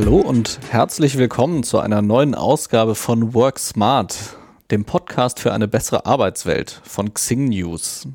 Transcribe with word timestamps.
Hallo 0.00 0.18
und 0.18 0.60
herzlich 0.70 1.18
willkommen 1.18 1.64
zu 1.64 1.80
einer 1.80 2.02
neuen 2.02 2.36
Ausgabe 2.36 2.94
von 2.94 3.34
Work 3.34 3.58
Smart, 3.58 4.36
dem 4.70 4.84
Podcast 4.84 5.40
für 5.40 5.52
eine 5.52 5.66
bessere 5.66 6.06
Arbeitswelt 6.06 6.80
von 6.84 7.12
Xing 7.12 7.48
News. 7.48 8.06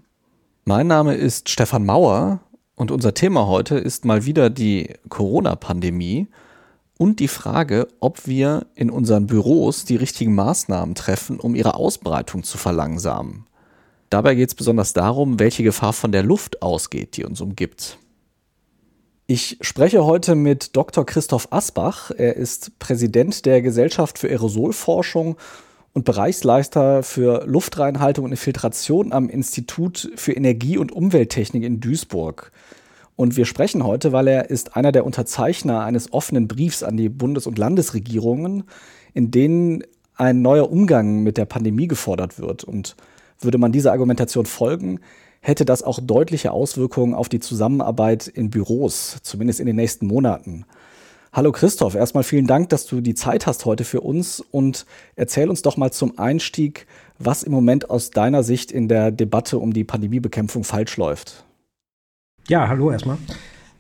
Mein 0.64 0.88
Name 0.88 1.16
ist 1.16 1.50
Stefan 1.50 1.86
Mauer 1.86 2.40
und 2.76 2.90
unser 2.90 3.14
Thema 3.14 3.48
heute 3.48 3.76
ist 3.76 4.06
mal 4.06 4.24
wieder 4.24 4.50
die 4.50 4.94
Corona-Pandemie 5.10 6.30
und 6.98 7.20
die 7.20 7.28
Frage, 7.28 7.90
ob 8.00 8.28
wir 8.28 8.66
in 8.76 8.90
unseren 8.90 9.28
Büros 9.28 9.84
die 9.84 9.98
richtigen 9.98 10.36
Maßnahmen 10.36 10.96
treffen, 10.96 11.38
um 11.38 11.54
ihre 11.54 11.76
Ausbreitung 11.76 12.44
zu 12.44 12.58
verlangsamen. 12.58 13.46
Dabei 14.10 14.36
geht 14.36 14.48
es 14.48 14.56
besonders 14.56 14.94
darum, 14.94 15.38
welche 15.38 15.64
Gefahr 15.64 15.92
von 15.92 16.14
der 16.14 16.24
Luft 16.24 16.62
ausgeht, 16.62 17.18
die 17.18 17.26
uns 17.26 17.42
umgibt. 17.42 17.98
Ich 19.34 19.58
spreche 19.62 20.06
heute 20.06 20.36
mit 20.36 20.76
Dr. 20.76 21.08
Christoph 21.08 21.48
Asbach. 21.50 22.12
Er 22.16 22.36
ist 22.36 22.78
Präsident 22.78 23.48
der 23.48 23.64
Gesellschaft 23.64 24.20
für 24.20 24.28
Aerosolforschung 24.28 25.38
und 25.92 26.06
Bereichsleiter 26.06 27.02
für 27.02 27.44
Luftreinhaltung 27.48 28.26
und 28.26 28.32
Infiltration 28.32 29.12
am 29.12 29.30
Institut 29.30 30.12
für 30.18 30.34
Energie- 30.34 30.78
und 30.78 30.92
Umwelttechnik 30.92 31.64
in 31.64 31.80
Duisburg. 31.80 32.52
Und 33.16 33.36
wir 33.36 33.46
sprechen 33.46 33.84
heute, 33.84 34.12
weil 34.12 34.28
er 34.28 34.52
ist 34.52 34.76
einer 34.76 34.92
der 34.92 35.04
Unterzeichner 35.04 35.82
eines 35.82 36.14
offenen 36.14 36.48
Briefs 36.48 36.84
an 36.84 36.96
die 36.96 37.10
Bundes- 37.10 37.48
und 37.48 37.58
Landesregierungen, 37.58 38.66
in 39.16 39.32
denen 39.32 39.84
ein 40.16 40.44
neuer 40.44 40.72
Umgang 40.72 41.24
mit 41.24 41.38
der 41.38 41.46
Pandemie 41.46 41.88
gefordert 41.88 42.38
wird. 42.38 42.64
Und 42.64 42.96
würde 43.40 43.58
man 43.58 43.72
dieser 43.72 43.94
Argumentation 43.94 44.46
folgen, 44.46 45.00
hätte 45.44 45.66
das 45.66 45.84
auch 45.84 46.00
deutliche 46.02 46.52
Auswirkungen 46.52 47.14
auf 47.14 47.30
die 47.30 47.42
Zusammenarbeit 47.42 48.28
in 48.28 48.50
Büros, 48.50 49.18
zumindest 49.22 49.60
in 49.60 49.68
den 49.68 49.76
nächsten 49.76 50.08
Monaten. 50.08 50.66
Hallo 51.34 51.52
Christoph, 51.52 51.96
erstmal 51.96 52.24
vielen 52.24 52.48
Dank, 52.48 52.70
dass 52.70 52.86
du 52.86 53.02
die 53.02 53.14
Zeit 53.14 53.46
hast 53.46 53.66
heute 53.66 53.84
für 53.84 54.02
uns 54.02 54.40
und 54.40 54.86
erzähl 55.16 55.50
uns 55.50 55.62
doch 55.62 55.76
mal 55.76 55.92
zum 55.92 56.18
Einstieg, 56.18 56.88
was 57.20 57.44
im 57.44 57.52
Moment 57.52 57.90
aus 57.90 58.12
deiner 58.12 58.44
Sicht 58.44 58.72
in 58.72 58.88
der 58.88 59.12
Debatte 59.12 59.60
um 59.60 59.74
die 59.74 59.84
Pandemiebekämpfung 59.84 60.64
falsch 60.64 60.96
läuft. 60.96 61.44
Ja, 62.48 62.70
hallo 62.70 62.92
erstmal. 62.92 63.18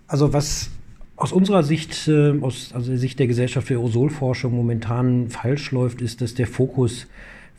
Also 0.07 0.33
was 0.33 0.69
aus 1.15 1.31
unserer 1.31 1.63
Sicht, 1.63 2.09
äh, 2.09 2.37
aus 2.41 2.71
also 2.73 2.89
der 2.89 2.99
Sicht 2.99 3.19
der 3.19 3.27
Gesellschaft 3.27 3.67
für 3.67 3.75
Aerosolforschung 3.75 4.53
momentan 4.53 5.29
falsch 5.29 5.71
läuft, 5.71 6.01
ist, 6.01 6.19
dass 6.21 6.33
der 6.33 6.47
Fokus 6.47 7.07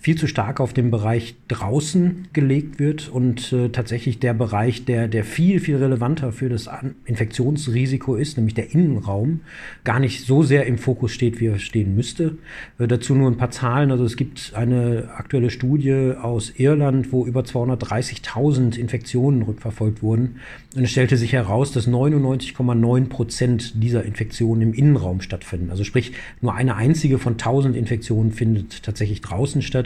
viel 0.04 0.16
zu 0.16 0.26
stark 0.26 0.60
auf 0.60 0.74
den 0.74 0.90
Bereich 0.90 1.34
draußen 1.48 2.28
gelegt 2.34 2.78
wird 2.78 3.08
und 3.08 3.52
äh, 3.54 3.70
tatsächlich 3.70 4.18
der 4.18 4.34
Bereich, 4.34 4.84
der, 4.84 5.08
der 5.08 5.24
viel, 5.24 5.60
viel 5.60 5.76
relevanter 5.76 6.30
für 6.30 6.50
das 6.50 6.68
Infektionsrisiko 7.06 8.14
ist, 8.14 8.36
nämlich 8.36 8.52
der 8.52 8.72
Innenraum, 8.72 9.40
gar 9.82 10.00
nicht 10.00 10.26
so 10.26 10.42
sehr 10.42 10.66
im 10.66 10.76
Fokus 10.76 11.12
steht, 11.12 11.40
wie 11.40 11.46
er 11.46 11.58
stehen 11.58 11.94
müsste. 11.94 12.36
Äh, 12.78 12.86
dazu 12.86 13.14
nur 13.14 13.30
ein 13.30 13.38
paar 13.38 13.50
Zahlen. 13.50 13.90
Also 13.90 14.04
es 14.04 14.16
gibt 14.16 14.52
eine 14.54 15.08
aktuelle 15.16 15.48
Studie 15.48 16.12
aus 16.20 16.52
Irland, 16.56 17.10
wo 17.12 17.24
über 17.24 17.40
230.000 17.40 18.76
Infektionen 18.76 19.42
rückverfolgt 19.42 20.02
wurden. 20.02 20.36
Und 20.76 20.84
es 20.84 20.90
stellte 20.90 21.16
sich 21.16 21.32
heraus, 21.32 21.72
dass 21.72 21.88
99,9 21.88 23.08
Prozent 23.08 23.82
dieser 23.82 24.04
Infektionen 24.04 24.62
im 24.62 24.74
Innenraum 24.74 25.20
stattfinden. 25.20 25.70
Also 25.70 25.84
sprich, 25.84 26.12
nur 26.40 26.54
eine 26.54 26.76
einzige 26.76 27.18
von 27.18 27.34
1000 27.34 27.76
Infektionen 27.76 28.32
findet 28.32 28.82
tatsächlich 28.82 29.20
draußen 29.20 29.62
statt. 29.62 29.83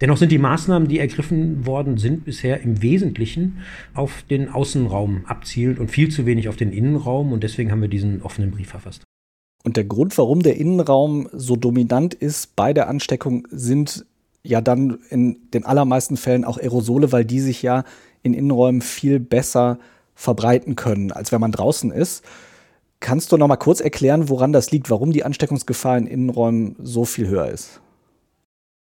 Dennoch 0.00 0.16
sind 0.16 0.32
die 0.32 0.38
Maßnahmen, 0.38 0.88
die 0.88 0.98
ergriffen 0.98 1.66
worden 1.66 1.98
sind, 1.98 2.24
bisher 2.24 2.60
im 2.62 2.82
Wesentlichen 2.82 3.58
auf 3.94 4.24
den 4.28 4.48
Außenraum 4.48 5.24
abzielend 5.26 5.78
und 5.78 5.90
viel 5.90 6.10
zu 6.10 6.26
wenig 6.26 6.48
auf 6.48 6.56
den 6.56 6.72
Innenraum. 6.72 7.32
Und 7.32 7.44
deswegen 7.44 7.70
haben 7.70 7.80
wir 7.80 7.88
diesen 7.88 8.22
offenen 8.22 8.50
Brief 8.50 8.68
verfasst. 8.68 9.02
Und 9.64 9.76
der 9.76 9.84
Grund, 9.84 10.16
warum 10.18 10.42
der 10.42 10.56
Innenraum 10.56 11.28
so 11.32 11.56
dominant 11.56 12.12
ist 12.14 12.54
bei 12.54 12.72
der 12.72 12.88
Ansteckung, 12.88 13.48
sind 13.50 14.04
ja 14.42 14.60
dann 14.60 14.98
in 15.08 15.38
den 15.54 15.64
allermeisten 15.64 16.16
Fällen 16.16 16.44
auch 16.44 16.58
Aerosole, 16.58 17.12
weil 17.12 17.24
die 17.24 17.40
sich 17.40 17.62
ja 17.62 17.84
in 18.22 18.34
Innenräumen 18.34 18.82
viel 18.82 19.20
besser 19.20 19.78
verbreiten 20.14 20.76
können, 20.76 21.12
als 21.12 21.32
wenn 21.32 21.40
man 21.40 21.52
draußen 21.52 21.90
ist. 21.90 22.24
Kannst 23.00 23.32
du 23.32 23.36
noch 23.36 23.48
mal 23.48 23.56
kurz 23.56 23.80
erklären, 23.80 24.28
woran 24.28 24.52
das 24.52 24.70
liegt, 24.70 24.90
warum 24.90 25.12
die 25.12 25.24
Ansteckungsgefahr 25.24 25.98
in 25.98 26.06
Innenräumen 26.06 26.76
so 26.78 27.04
viel 27.04 27.28
höher 27.28 27.48
ist? 27.48 27.80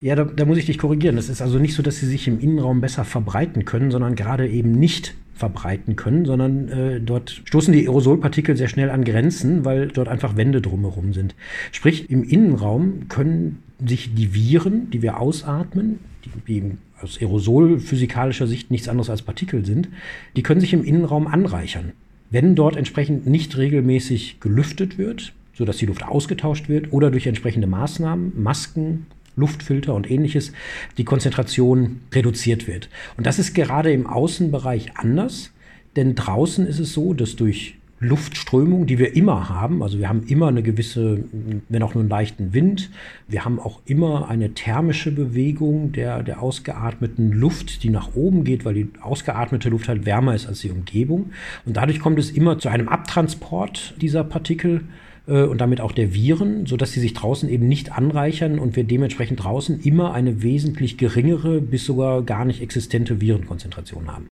Ja, 0.04 0.14
da, 0.14 0.24
da 0.24 0.44
muss 0.44 0.58
ich 0.58 0.66
dich 0.66 0.76
korrigieren. 0.76 1.16
Es 1.16 1.30
ist 1.30 1.40
also 1.40 1.58
nicht 1.58 1.72
so, 1.72 1.82
dass 1.82 1.96
sie 1.96 2.04
sich 2.04 2.28
im 2.28 2.38
Innenraum 2.38 2.82
besser 2.82 3.06
verbreiten 3.06 3.64
können, 3.64 3.90
sondern 3.90 4.16
gerade 4.16 4.46
eben 4.46 4.72
nicht 4.72 5.14
verbreiten 5.32 5.96
können, 5.96 6.26
sondern 6.26 6.68
äh, 6.68 7.00
dort 7.00 7.40
stoßen 7.46 7.72
die 7.72 7.88
Aerosolpartikel 7.88 8.54
sehr 8.54 8.68
schnell 8.68 8.90
an 8.90 9.04
Grenzen, 9.04 9.64
weil 9.64 9.88
dort 9.88 10.08
einfach 10.08 10.36
Wände 10.36 10.60
drumherum 10.60 11.14
sind. 11.14 11.34
Sprich, 11.72 12.10
im 12.10 12.22
Innenraum 12.22 13.08
können 13.08 13.62
sich 13.82 14.14
die 14.14 14.34
Viren, 14.34 14.90
die 14.90 15.00
wir 15.00 15.18
ausatmen, 15.18 16.00
die, 16.26 16.60
die 16.60 16.72
aus 17.00 17.18
aerosolphysikalischer 17.22 18.46
Sicht 18.46 18.70
nichts 18.70 18.90
anderes 18.90 19.08
als 19.08 19.22
Partikel 19.22 19.64
sind, 19.64 19.88
die 20.36 20.42
können 20.42 20.60
sich 20.60 20.74
im 20.74 20.84
Innenraum 20.84 21.26
anreichern. 21.26 21.92
Wenn 22.28 22.54
dort 22.54 22.76
entsprechend 22.76 23.26
nicht 23.26 23.56
regelmäßig 23.56 24.38
gelüftet 24.40 24.98
wird, 24.98 25.32
sodass 25.54 25.78
die 25.78 25.86
Luft 25.86 26.04
ausgetauscht 26.04 26.68
wird 26.68 26.92
oder 26.92 27.10
durch 27.10 27.26
entsprechende 27.26 27.66
Maßnahmen, 27.66 28.34
Masken, 28.42 29.06
Luftfilter 29.36 29.94
und 29.94 30.10
ähnliches, 30.10 30.52
die 30.98 31.04
Konzentration 31.04 32.00
reduziert 32.12 32.66
wird. 32.66 32.88
Und 33.16 33.26
das 33.26 33.38
ist 33.38 33.54
gerade 33.54 33.92
im 33.92 34.06
Außenbereich 34.06 34.96
anders, 34.96 35.50
denn 35.96 36.14
draußen 36.14 36.66
ist 36.66 36.78
es 36.78 36.92
so, 36.92 37.14
dass 37.14 37.36
durch 37.36 37.76
Luftströmung, 38.00 38.86
die 38.86 38.98
wir 38.98 39.16
immer 39.16 39.48
haben, 39.48 39.82
also 39.82 39.98
wir 39.98 40.08
haben 40.08 40.24
immer 40.26 40.48
eine 40.48 40.62
gewisse, 40.62 41.24
wenn 41.68 41.82
auch 41.82 41.94
nur 41.94 42.02
einen 42.02 42.10
leichten 42.10 42.52
Wind, 42.52 42.90
wir 43.28 43.44
haben 43.44 43.58
auch 43.58 43.80
immer 43.86 44.28
eine 44.28 44.52
thermische 44.52 45.10
Bewegung 45.12 45.92
der, 45.92 46.22
der 46.22 46.42
ausgeatmeten 46.42 47.32
Luft, 47.32 47.82
die 47.82 47.90
nach 47.90 48.14
oben 48.14 48.44
geht, 48.44 48.64
weil 48.64 48.74
die 48.74 48.88
ausgeatmete 49.00 49.68
Luft 49.70 49.88
halt 49.88 50.06
wärmer 50.06 50.34
ist 50.34 50.46
als 50.46 50.60
die 50.60 50.70
Umgebung. 50.70 51.30
Und 51.64 51.76
dadurch 51.76 52.00
kommt 52.00 52.18
es 52.18 52.30
immer 52.30 52.58
zu 52.58 52.68
einem 52.68 52.88
Abtransport 52.88 53.94
dieser 54.00 54.24
Partikel 54.24 54.82
und 55.26 55.58
damit 55.58 55.80
auch 55.80 55.92
der 55.92 56.12
Viren, 56.12 56.66
sodass 56.66 56.92
sie 56.92 57.00
sich 57.00 57.14
draußen 57.14 57.48
eben 57.48 57.66
nicht 57.66 57.92
anreichern 57.92 58.58
und 58.58 58.76
wir 58.76 58.84
dementsprechend 58.84 59.42
draußen 59.42 59.80
immer 59.80 60.12
eine 60.12 60.42
wesentlich 60.42 60.98
geringere 60.98 61.60
bis 61.60 61.86
sogar 61.86 62.22
gar 62.22 62.44
nicht 62.44 62.60
existente 62.60 63.20
Virenkonzentration 63.20 64.12
haben. 64.12 64.28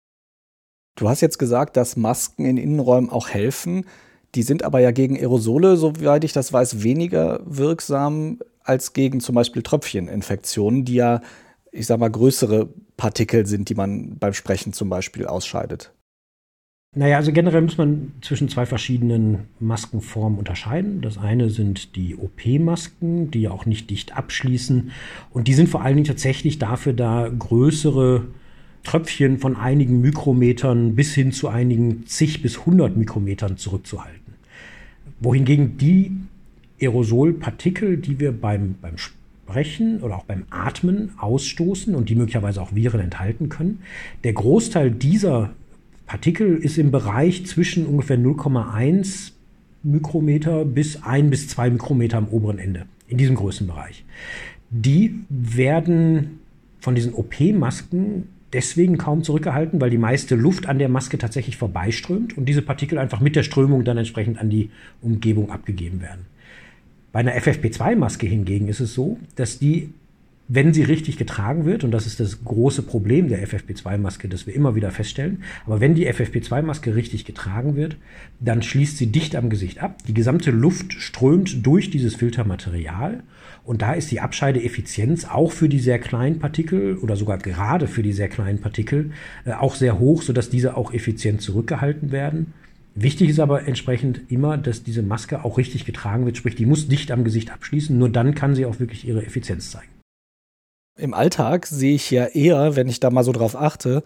Du 0.97 1.09
hast 1.09 1.23
jetzt 1.23 1.39
gesagt, 1.39 1.77
dass 1.77 1.97
Masken 1.97 2.45
in 2.45 2.59
Innenräumen 2.59 3.09
auch 3.09 3.31
helfen. 3.31 3.87
Die 4.35 4.43
sind 4.43 4.63
aber 4.63 4.81
ja 4.81 4.91
gegen 4.91 5.17
Aerosole, 5.17 5.77
soweit 5.77 6.25
ich 6.25 6.33
das 6.33 6.53
weiß, 6.53 6.83
weniger 6.83 7.41
wirksam 7.45 8.39
als 8.63 8.93
gegen 8.93 9.21
zum 9.21 9.35
Beispiel 9.35 9.63
Tröpfcheninfektionen, 9.63 10.85
die 10.85 10.95
ja, 10.95 11.23
ich 11.71 11.87
sag 11.87 11.99
mal, 11.99 12.11
größere 12.11 12.69
Partikel 12.97 13.47
sind, 13.47 13.69
die 13.69 13.75
man 13.75 14.19
beim 14.19 14.35
Sprechen 14.35 14.73
zum 14.73 14.89
Beispiel 14.89 15.27
ausscheidet. 15.27 15.93
Naja, 16.95 17.17
also 17.17 17.33
generell 17.33 17.63
muss 17.63 17.79
man 17.79 18.13
zwischen 18.21 18.51
zwei 18.51 18.67
verschiedenen 18.67 19.47
Maskenformen 19.61 20.39
unterscheiden. 20.39 21.01
Das 21.01 21.17
eine 21.17 21.49
sind 21.49 21.97
die 21.97 22.17
OP-Masken, 22.17 23.31
die 23.31 23.49
auch 23.49 23.65
nicht 23.65 23.89
dicht 23.89 24.15
abschließen. 24.15 24.91
Und 25.31 25.49
die 25.49 25.55
sind 25.55 25.71
vor 25.71 25.81
allen 25.81 25.97
Dingen 25.97 26.07
tatsächlich 26.07 26.59
dafür 26.59 26.93
da, 26.93 27.31
größere 27.31 28.27
Tröpfchen 28.85 29.39
von 29.39 29.57
einigen 29.57 30.03
Mikrometern 30.03 30.95
bis 30.95 31.15
hin 31.15 31.33
zu 31.33 31.49
einigen 31.49 32.05
zig 32.07 32.43
bis 32.43 32.67
hundert 32.67 32.95
Mikrometern 32.95 33.57
zurückzuhalten. 33.57 34.35
Wohingegen 35.19 35.79
die 35.79 36.13
Aerosolpartikel, 36.79 37.97
die 37.97 38.21
wir 38.21 38.33
beim, 38.33 38.75
beim 38.83 38.99
Sprechen 38.99 40.03
oder 40.03 40.17
auch 40.17 40.25
beim 40.25 40.45
Atmen 40.51 41.13
ausstoßen 41.17 41.95
und 41.95 42.11
die 42.11 42.17
möglicherweise 42.17 42.61
auch 42.61 42.75
Viren 42.75 43.01
enthalten 43.01 43.49
können, 43.49 43.81
der 44.25 44.35
Großteil 44.35 44.91
dieser 44.91 45.55
Partikel 46.07 46.57
ist 46.57 46.79
im 46.79 46.91
Bereich 46.91 47.47
zwischen 47.47 47.87
ungefähr 47.87 48.19
0,1 48.19 49.33
Mikrometer 49.83 50.65
bis 50.65 51.03
1 51.03 51.31
bis 51.31 51.49
2 51.49 51.71
Mikrometer 51.71 52.19
am 52.19 52.29
oberen 52.29 52.59
Ende, 52.59 52.87
in 53.09 53.19
diesem 53.19 53.35
Größenbereich. 53.35 54.05
Die 54.71 55.21
werden 55.29 56.41
von 56.81 56.95
diesen 56.95 57.15
OP-Masken 57.15 58.29
deswegen 58.53 58.99
kaum 58.99 59.23
zurückgehalten, 59.23 59.81
weil 59.81 59.91
die 59.91 59.99
meiste 59.99 60.35
Luft 60.35 60.67
an 60.67 60.79
der 60.79 60.89
Maske 60.89 61.19
tatsächlich 61.19 61.57
vorbeiströmt 61.57 62.37
und 62.37 62.47
diese 62.47 62.63
Partikel 62.63 62.99
einfach 62.99 63.21
mit 63.21 63.37
der 63.37 63.43
Strömung 63.43 63.85
dann 63.85 63.99
entsprechend 63.99 64.39
an 64.39 64.51
die 64.51 64.71
Umgebung 65.01 65.51
abgegeben 65.51 66.01
werden. 66.01 66.27
Bei 67.13 67.21
einer 67.21 67.35
FFP2-Maske 67.35 68.27
hingegen 68.27 68.69
ist 68.69 68.81
es 68.81 68.95
so, 68.95 69.19
dass 69.37 69.59
die 69.59 69.91
wenn 70.55 70.75
sie 70.75 70.83
richtig 70.83 71.17
getragen 71.17 71.65
wird, 71.65 71.83
und 71.83 71.93
das 71.93 72.07
ist 72.07 72.21
das 72.21 72.45
große 72.45 72.83
Problem 72.83 73.29
der 73.29 73.43
FFP2-Maske, 73.49 74.29
das 74.29 74.47
wir 74.47 74.55
immer 74.55 74.75
wieder 74.75 74.91
feststellen, 74.91 75.43
aber 75.65 75.81
wenn 75.81 75.95
die 75.95 76.07
FFP2-Maske 76.07 76.95
richtig 76.95 77.25
getragen 77.25 77.75
wird, 77.75 77.97
dann 78.39 78.63
schließt 78.63 78.99
sie 78.99 79.07
dicht 79.07 79.35
am 79.35 79.49
Gesicht 79.49 79.83
ab. 79.83 80.03
Die 80.07 80.13
gesamte 80.13 80.51
Luft 80.51 80.93
strömt 80.93 81.65
durch 81.65 81.89
dieses 81.89 82.17
Filtermaterial 82.17 83.23
und 83.65 83.81
da 83.81 83.95
ist 83.95 84.11
die 84.11 84.21
Abscheideeffizienz 84.21 85.25
auch 85.25 85.53
für 85.53 85.71
die 85.71 85.79
sehr 85.79 85.99
kleinen 85.99 86.39
Partikel 86.39 86.99
oder 86.99 87.17
sogar 87.17 87.39
gerade 87.39 87.87
für 87.87 88.03
die 88.03 88.13
sehr 88.13 88.29
kleinen 88.29 88.61
Partikel 88.61 89.13
äh, 89.47 89.53
auch 89.53 89.75
sehr 89.75 89.99
hoch, 89.99 90.21
sodass 90.21 90.51
diese 90.51 90.77
auch 90.77 90.93
effizient 90.93 91.41
zurückgehalten 91.41 92.13
werden. 92.13 92.53
Wichtig 92.95 93.31
ist 93.31 93.41
aber 93.41 93.67
entsprechend 93.67 94.31
immer, 94.31 94.59
dass 94.59 94.83
diese 94.83 95.03
Maske 95.03 95.47
auch 95.47 95.57
richtig 95.57 95.87
getragen 95.87 96.27
wird, 96.27 96.37
sprich, 96.37 96.57
die 96.57 96.67
muss 96.67 96.89
dicht 96.89 97.11
am 97.11 97.25
Gesicht 97.25 97.51
abschließen, 97.51 97.97
nur 97.97 98.11
dann 98.11 98.35
kann 98.35 98.55
sie 98.55 98.67
auch 98.67 98.81
wirklich 98.81 99.09
ihre 99.09 99.25
Effizienz 99.25 99.71
zeigen. 99.71 100.02
Im 100.97 101.15
Alltag 101.15 101.67
sehe 101.67 101.95
ich 101.95 102.11
ja 102.11 102.27
eher, 102.27 102.77
wenn 102.77 102.89
ich 102.89 103.01
da 103.01 103.11
mal 103.11 103.25
so 103.25 103.33
drauf 103.33 103.57
achte, 103.57 104.03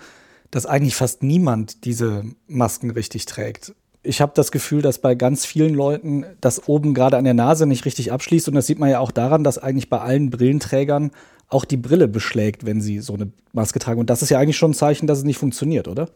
dass 0.51 0.67
eigentlich 0.67 0.95
fast 0.95 1.23
niemand 1.23 1.85
diese 1.85 2.25
Masken 2.47 2.91
richtig 2.91 3.27
trägt. 3.27 3.75
Ich 4.03 4.21
habe 4.21 4.33
das 4.37 4.53
Gefühl, 4.53 4.83
dass 4.83 5.01
bei 5.01 5.17
ganz 5.17 5.45
vielen 5.45 5.75
Leuten 5.75 6.25
das 6.41 6.69
oben 6.69 6.95
gerade 6.95 7.17
an 7.17 7.25
der 7.25 7.35
Nase 7.35 7.67
nicht 7.67 7.85
richtig 7.85 8.13
abschließt. 8.13 8.47
Und 8.49 8.55
das 8.55 8.69
sieht 8.69 8.79
man 8.79 8.89
ja 8.89 9.01
auch 9.01 9.11
daran, 9.11 9.43
dass 9.43 9.59
eigentlich 9.59 9.91
bei 9.91 9.99
allen 9.99 10.31
Brillenträgern 10.31 11.11
auch 11.49 11.65
die 11.65 11.77
Brille 11.77 12.07
beschlägt, 12.07 12.65
wenn 12.65 12.81
sie 12.81 13.01
so 13.01 13.15
eine 13.15 13.33
Maske 13.53 13.81
tragen. 13.81 13.99
Und 13.99 14.09
das 14.09 14.23
ist 14.23 14.31
ja 14.31 14.39
eigentlich 14.39 14.57
schon 14.57 14.71
ein 14.71 14.75
Zeichen, 14.75 15.09
dass 15.09 15.19
es 15.19 15.25
nicht 15.25 15.39
funktioniert, 15.39 15.89
oder? 15.89 16.09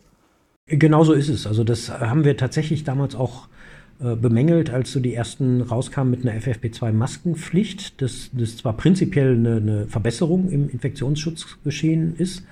Genau 0.67 1.02
so 1.02 1.12
ist 1.12 1.28
es. 1.28 1.49
Also 1.49 1.64
das 1.64 1.90
haben 1.90 2.25
wir 2.25 2.37
tatsächlich 2.37 2.84
damals 2.84 3.17
auch 3.17 3.49
bemängelt, 4.00 4.70
als 4.70 4.93
so 4.93 5.00
die 5.00 5.14
ersten 5.14 5.61
rauskamen 5.61 6.11
mit 6.11 6.26
einer 6.26 6.41
FFP2-Maskenpflicht, 6.41 8.00
dass 8.00 8.31
das 8.32 8.56
zwar 8.56 8.75
prinzipiell 8.76 9.35
eine, 9.35 9.56
eine 9.56 9.87
Verbesserung 9.88 10.49
im 10.50 10.70
Infektionsschutz 10.70 11.58
geschehen 11.64 12.14
ist, 12.17 12.44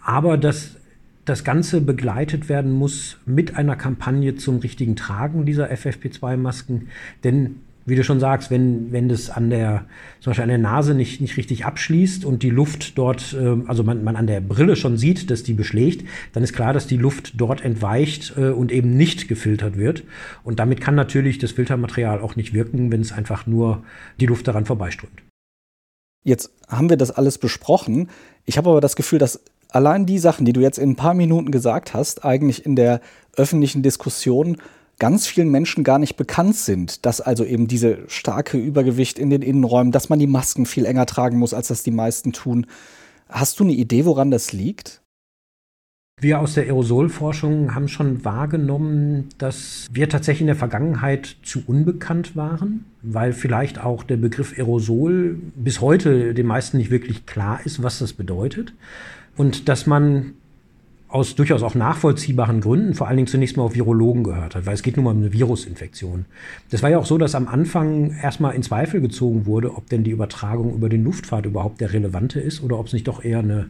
aber 0.00 0.38
dass 0.38 0.76
das 1.24 1.44
Ganze 1.44 1.80
begleitet 1.80 2.48
werden 2.48 2.72
muss 2.72 3.18
mit 3.26 3.56
einer 3.56 3.76
Kampagne 3.76 4.34
zum 4.36 4.58
richtigen 4.58 4.96
Tragen 4.96 5.46
dieser 5.46 5.70
FFP2-Masken. 5.70 6.88
Denn 7.22 7.56
wie 7.84 7.96
du 7.96 8.04
schon 8.04 8.20
sagst, 8.20 8.50
wenn, 8.50 8.92
wenn 8.92 9.08
das 9.08 9.30
an 9.30 9.50
der, 9.50 9.84
zum 10.20 10.30
Beispiel 10.30 10.44
an 10.44 10.48
der 10.48 10.58
Nase 10.58 10.94
nicht, 10.94 11.20
nicht 11.20 11.36
richtig 11.36 11.64
abschließt 11.64 12.24
und 12.24 12.42
die 12.42 12.50
Luft 12.50 12.96
dort, 12.96 13.34
äh, 13.34 13.56
also 13.66 13.82
man, 13.82 14.04
man 14.04 14.16
an 14.16 14.26
der 14.26 14.40
Brille 14.40 14.76
schon 14.76 14.96
sieht, 14.96 15.30
dass 15.30 15.42
die 15.42 15.54
beschlägt, 15.54 16.06
dann 16.32 16.42
ist 16.42 16.52
klar, 16.52 16.72
dass 16.72 16.86
die 16.86 16.96
Luft 16.96 17.34
dort 17.36 17.64
entweicht 17.64 18.34
äh, 18.36 18.50
und 18.50 18.72
eben 18.72 18.96
nicht 18.96 19.28
gefiltert 19.28 19.76
wird. 19.76 20.04
Und 20.44 20.58
damit 20.58 20.80
kann 20.80 20.94
natürlich 20.94 21.38
das 21.38 21.52
Filtermaterial 21.52 22.20
auch 22.20 22.36
nicht 22.36 22.54
wirken, 22.54 22.92
wenn 22.92 23.00
es 23.00 23.12
einfach 23.12 23.46
nur 23.46 23.82
die 24.20 24.26
Luft 24.26 24.46
daran 24.46 24.64
vorbeiströmt. 24.64 25.22
Jetzt 26.24 26.52
haben 26.68 26.88
wir 26.88 26.96
das 26.96 27.10
alles 27.10 27.38
besprochen. 27.38 28.08
Ich 28.44 28.56
habe 28.56 28.70
aber 28.70 28.80
das 28.80 28.94
Gefühl, 28.94 29.18
dass 29.18 29.42
allein 29.68 30.06
die 30.06 30.18
Sachen, 30.18 30.44
die 30.44 30.52
du 30.52 30.60
jetzt 30.60 30.78
in 30.78 30.90
ein 30.90 30.96
paar 30.96 31.14
Minuten 31.14 31.50
gesagt 31.50 31.94
hast, 31.94 32.24
eigentlich 32.24 32.64
in 32.64 32.76
der 32.76 33.00
öffentlichen 33.36 33.82
Diskussion 33.82 34.58
ganz 35.02 35.26
vielen 35.26 35.50
Menschen 35.50 35.82
gar 35.82 35.98
nicht 35.98 36.14
bekannt 36.14 36.54
sind, 36.54 37.04
dass 37.04 37.20
also 37.20 37.44
eben 37.44 37.66
diese 37.66 38.04
starke 38.06 38.56
Übergewicht 38.56 39.18
in 39.18 39.30
den 39.30 39.42
Innenräumen, 39.42 39.90
dass 39.90 40.08
man 40.08 40.20
die 40.20 40.28
Masken 40.28 40.64
viel 40.64 40.84
enger 40.84 41.06
tragen 41.06 41.38
muss, 41.38 41.54
als 41.54 41.66
das 41.66 41.82
die 41.82 41.90
meisten 41.90 42.32
tun. 42.32 42.66
Hast 43.28 43.58
du 43.58 43.64
eine 43.64 43.72
Idee, 43.72 44.04
woran 44.04 44.30
das 44.30 44.52
liegt? 44.52 45.02
Wir 46.20 46.38
aus 46.38 46.54
der 46.54 46.66
Aerosolforschung 46.66 47.74
haben 47.74 47.88
schon 47.88 48.24
wahrgenommen, 48.24 49.30
dass 49.38 49.88
wir 49.90 50.08
tatsächlich 50.08 50.42
in 50.42 50.46
der 50.46 50.54
Vergangenheit 50.54 51.34
zu 51.42 51.64
unbekannt 51.66 52.36
waren, 52.36 52.84
weil 53.02 53.32
vielleicht 53.32 53.82
auch 53.82 54.04
der 54.04 54.18
Begriff 54.18 54.56
Aerosol 54.56 55.36
bis 55.56 55.80
heute 55.80 56.32
den 56.32 56.46
meisten 56.46 56.76
nicht 56.76 56.92
wirklich 56.92 57.26
klar 57.26 57.58
ist, 57.64 57.82
was 57.82 57.98
das 57.98 58.12
bedeutet. 58.12 58.72
Und 59.36 59.68
dass 59.68 59.84
man 59.88 60.34
aus 61.12 61.34
durchaus 61.34 61.62
auch 61.62 61.74
nachvollziehbaren 61.74 62.62
Gründen 62.62 62.94
vor 62.94 63.06
allen 63.06 63.18
Dingen 63.18 63.26
zunächst 63.26 63.56
mal 63.56 63.64
auf 63.64 63.74
Virologen 63.74 64.24
gehört 64.24 64.54
hat, 64.54 64.64
weil 64.64 64.74
es 64.74 64.82
geht 64.82 64.96
nun 64.96 65.04
mal 65.04 65.10
um 65.10 65.18
eine 65.18 65.32
Virusinfektion. 65.32 66.24
Das 66.70 66.82
war 66.82 66.88
ja 66.88 66.98
auch 66.98 67.04
so, 67.04 67.18
dass 67.18 67.34
am 67.34 67.48
Anfang 67.48 68.16
erstmal 68.22 68.54
in 68.54 68.62
Zweifel 68.62 69.02
gezogen 69.02 69.44
wurde, 69.44 69.76
ob 69.76 69.90
denn 69.90 70.04
die 70.04 70.10
Übertragung 70.10 70.74
über 70.74 70.88
den 70.88 71.04
Luftfahrt 71.04 71.44
überhaupt 71.44 71.82
der 71.82 71.92
relevante 71.92 72.40
ist 72.40 72.62
oder 72.62 72.78
ob 72.78 72.86
es 72.86 72.94
nicht 72.94 73.08
doch 73.08 73.22
eher 73.22 73.40
eine, 73.40 73.68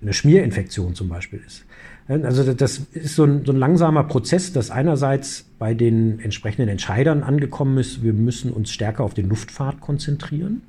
eine 0.00 0.12
Schmierinfektion 0.12 0.94
zum 0.94 1.08
Beispiel 1.08 1.40
ist. 1.44 1.64
Also 2.08 2.52
das 2.52 2.82
ist 2.92 3.16
so 3.16 3.24
ein, 3.24 3.44
so 3.44 3.50
ein 3.50 3.58
langsamer 3.58 4.04
Prozess, 4.04 4.52
dass 4.52 4.70
einerseits 4.70 5.44
bei 5.58 5.74
den 5.74 6.20
entsprechenden 6.20 6.68
Entscheidern 6.68 7.24
angekommen 7.24 7.78
ist, 7.78 8.04
wir 8.04 8.12
müssen 8.12 8.52
uns 8.52 8.70
stärker 8.70 9.02
auf 9.02 9.14
den 9.14 9.28
Luftfahrt 9.28 9.80
konzentrieren, 9.80 10.62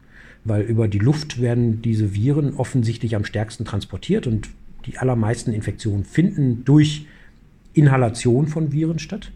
weil 0.46 0.64
über 0.64 0.88
die 0.88 0.98
Luft 0.98 1.40
werden 1.40 1.84
diese 1.84 2.16
Viren 2.16 2.56
offensichtlich 2.56 3.16
am 3.16 3.24
stärksten 3.24 3.66
transportiert 3.66 4.26
und 4.26 4.50
die 4.88 4.98
allermeisten 4.98 5.54
Infektionen 5.54 6.04
finden 6.04 6.64
durch 6.66 7.06
Inhalation 7.74 8.48
von 8.48 8.72
Viren 8.72 9.00
statt. 9.00 9.32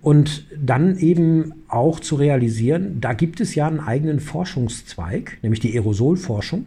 Und 0.00 0.46
dann 0.56 0.98
eben 0.98 1.52
auch 1.68 2.00
zu 2.00 2.16
realisieren, 2.16 3.00
da 3.00 3.12
gibt 3.12 3.40
es 3.40 3.54
ja 3.54 3.68
einen 3.68 3.80
eigenen 3.80 4.18
Forschungszweig, 4.18 5.38
nämlich 5.42 5.60
die 5.60 5.74
Aerosolforschung, 5.74 6.66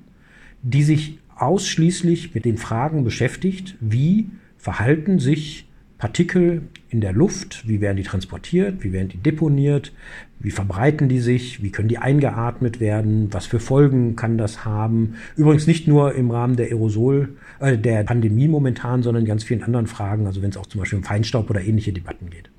die 0.62 0.84
sich 0.84 1.20
ausschließlich 1.36 2.34
mit 2.34 2.46
den 2.46 2.58
Fragen 2.58 3.04
beschäftigt, 3.04 3.76
wie 3.82 4.30
verhalten 4.58 5.20
sich 5.20 5.68
Partikel 5.98 6.64
in 6.90 7.00
der 7.02 7.14
Luft, 7.14 7.68
wie 7.68 7.80
werden 7.80 7.98
die 7.98 8.04
transportiert, 8.04 8.84
wie 8.84 8.92
werden 8.92 9.10
die 9.10 9.18
deponiert, 9.18 9.94
wie 10.40 10.52
verbreiten 10.52 11.08
die 11.08 11.20
sich, 11.20 11.64
wie 11.64 11.72
können 11.72 11.88
die 11.88 11.98
eingeatmet 11.98 12.80
werden, 12.80 13.30
was 13.32 13.46
für 13.46 13.60
Folgen 13.60 14.16
kann 14.16 14.38
das 14.38 14.66
haben. 14.66 15.16
Übrigens 15.38 15.68
nicht 15.68 15.88
nur 15.88 16.14
im 16.14 16.32
Rahmen 16.32 16.58
der 16.58 16.68
Aerosol, 16.68 17.30
äh, 17.60 17.78
der 17.78 18.04
Pandemie 18.04 18.48
momentan, 18.48 19.04
sondern 19.04 19.24
in 19.24 19.28
ganz 19.28 19.44
vielen 19.44 19.64
anderen 19.64 19.88
Fragen, 19.88 20.28
also 20.28 20.42
wenn 20.42 20.50
es 20.50 20.58
auch 20.58 20.66
zum 20.66 20.80
Beispiel 20.80 20.98
um 20.98 21.04
Feinstaub 21.04 21.50
oder 21.50 21.62
ähnliche 21.62 21.94
Debatten 21.94 22.30
geht. 22.30 22.50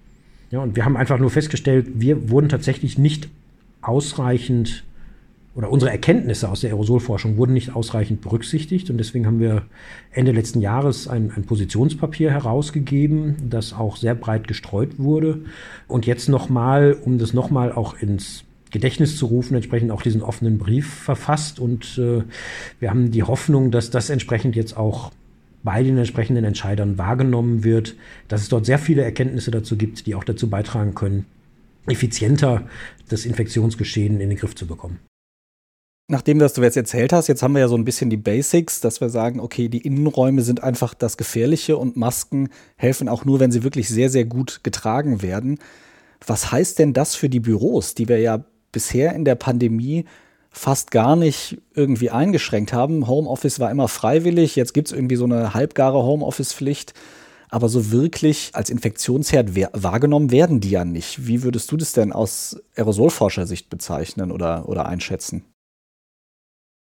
Ja, 0.50 0.60
und 0.60 0.76
wir 0.76 0.84
haben 0.84 0.96
einfach 0.96 1.18
nur 1.18 1.30
festgestellt, 1.30 1.86
wir 1.94 2.30
wurden 2.30 2.48
tatsächlich 2.48 2.98
nicht 2.98 3.28
ausreichend 3.82 4.84
oder 5.56 5.72
unsere 5.72 5.90
Erkenntnisse 5.90 6.50
aus 6.50 6.60
der 6.60 6.70
Aerosolforschung 6.70 7.38
wurden 7.38 7.54
nicht 7.54 7.74
ausreichend 7.74 8.20
berücksichtigt 8.20 8.90
und 8.90 8.98
deswegen 8.98 9.26
haben 9.26 9.40
wir 9.40 9.62
Ende 10.10 10.32
letzten 10.32 10.60
Jahres 10.60 11.08
ein, 11.08 11.32
ein 11.34 11.44
Positionspapier 11.44 12.30
herausgegeben, 12.30 13.36
das 13.48 13.72
auch 13.72 13.96
sehr 13.96 14.14
breit 14.14 14.48
gestreut 14.48 14.98
wurde 14.98 15.40
und 15.88 16.04
jetzt 16.04 16.28
nochmal, 16.28 16.94
um 17.02 17.16
das 17.16 17.32
nochmal 17.32 17.72
auch 17.72 17.98
ins 17.98 18.44
Gedächtnis 18.70 19.16
zu 19.16 19.26
rufen, 19.26 19.54
entsprechend 19.54 19.92
auch 19.92 20.02
diesen 20.02 20.20
offenen 20.20 20.58
Brief 20.58 20.92
verfasst 20.92 21.58
und 21.58 21.96
äh, 21.96 22.22
wir 22.78 22.90
haben 22.90 23.10
die 23.10 23.22
Hoffnung, 23.22 23.70
dass 23.70 23.88
das 23.88 24.10
entsprechend 24.10 24.56
jetzt 24.56 24.76
auch 24.76 25.10
bei 25.62 25.82
den 25.82 25.96
entsprechenden 25.96 26.44
Entscheidern 26.44 26.98
wahrgenommen 26.98 27.64
wird, 27.64 27.96
dass 28.28 28.42
es 28.42 28.50
dort 28.50 28.66
sehr 28.66 28.78
viele 28.78 29.02
Erkenntnisse 29.02 29.50
dazu 29.50 29.78
gibt, 29.78 30.06
die 30.06 30.14
auch 30.14 30.24
dazu 30.24 30.50
beitragen 30.50 30.94
können, 30.94 31.24
effizienter 31.86 32.68
das 33.08 33.24
Infektionsgeschehen 33.24 34.20
in 34.20 34.28
den 34.28 34.38
Griff 34.38 34.54
zu 34.54 34.66
bekommen. 34.66 34.98
Nachdem 36.08 36.38
das 36.38 36.52
du 36.52 36.62
jetzt 36.62 36.76
erzählt 36.76 37.12
hast, 37.12 37.26
jetzt 37.26 37.42
haben 37.42 37.54
wir 37.54 37.60
ja 37.60 37.68
so 37.68 37.76
ein 37.76 37.84
bisschen 37.84 38.10
die 38.10 38.16
Basics, 38.16 38.80
dass 38.80 39.00
wir 39.00 39.08
sagen, 39.10 39.40
okay, 39.40 39.68
die 39.68 39.80
Innenräume 39.84 40.42
sind 40.42 40.62
einfach 40.62 40.94
das 40.94 41.16
Gefährliche 41.16 41.76
und 41.76 41.96
Masken 41.96 42.48
helfen 42.76 43.08
auch 43.08 43.24
nur, 43.24 43.40
wenn 43.40 43.50
sie 43.50 43.64
wirklich 43.64 43.88
sehr, 43.88 44.08
sehr 44.08 44.24
gut 44.24 44.60
getragen 44.62 45.20
werden. 45.20 45.58
Was 46.24 46.52
heißt 46.52 46.78
denn 46.78 46.92
das 46.92 47.16
für 47.16 47.28
die 47.28 47.40
Büros, 47.40 47.94
die 47.94 48.08
wir 48.08 48.20
ja 48.20 48.44
bisher 48.70 49.14
in 49.14 49.24
der 49.24 49.34
Pandemie 49.34 50.04
fast 50.50 50.92
gar 50.92 51.16
nicht 51.16 51.60
irgendwie 51.74 52.10
eingeschränkt 52.10 52.72
haben? 52.72 53.08
Homeoffice 53.08 53.58
war 53.58 53.72
immer 53.72 53.88
freiwillig, 53.88 54.54
jetzt 54.54 54.74
gibt 54.74 54.88
es 54.88 54.94
irgendwie 54.94 55.16
so 55.16 55.24
eine 55.24 55.54
halbgare 55.54 56.04
Homeoffice-Pflicht. 56.04 56.94
Aber 57.48 57.68
so 57.68 57.90
wirklich 57.90 58.50
als 58.52 58.70
Infektionsherd 58.70 59.56
wahrgenommen 59.72 60.30
werden 60.30 60.60
die 60.60 60.70
ja 60.70 60.84
nicht. 60.84 61.26
Wie 61.26 61.42
würdest 61.42 61.70
du 61.72 61.76
das 61.76 61.92
denn 61.92 62.12
aus 62.12 62.60
Aerosolforschersicht 62.76 63.70
bezeichnen 63.70 64.30
oder, 64.30 64.68
oder 64.68 64.86
einschätzen? 64.86 65.44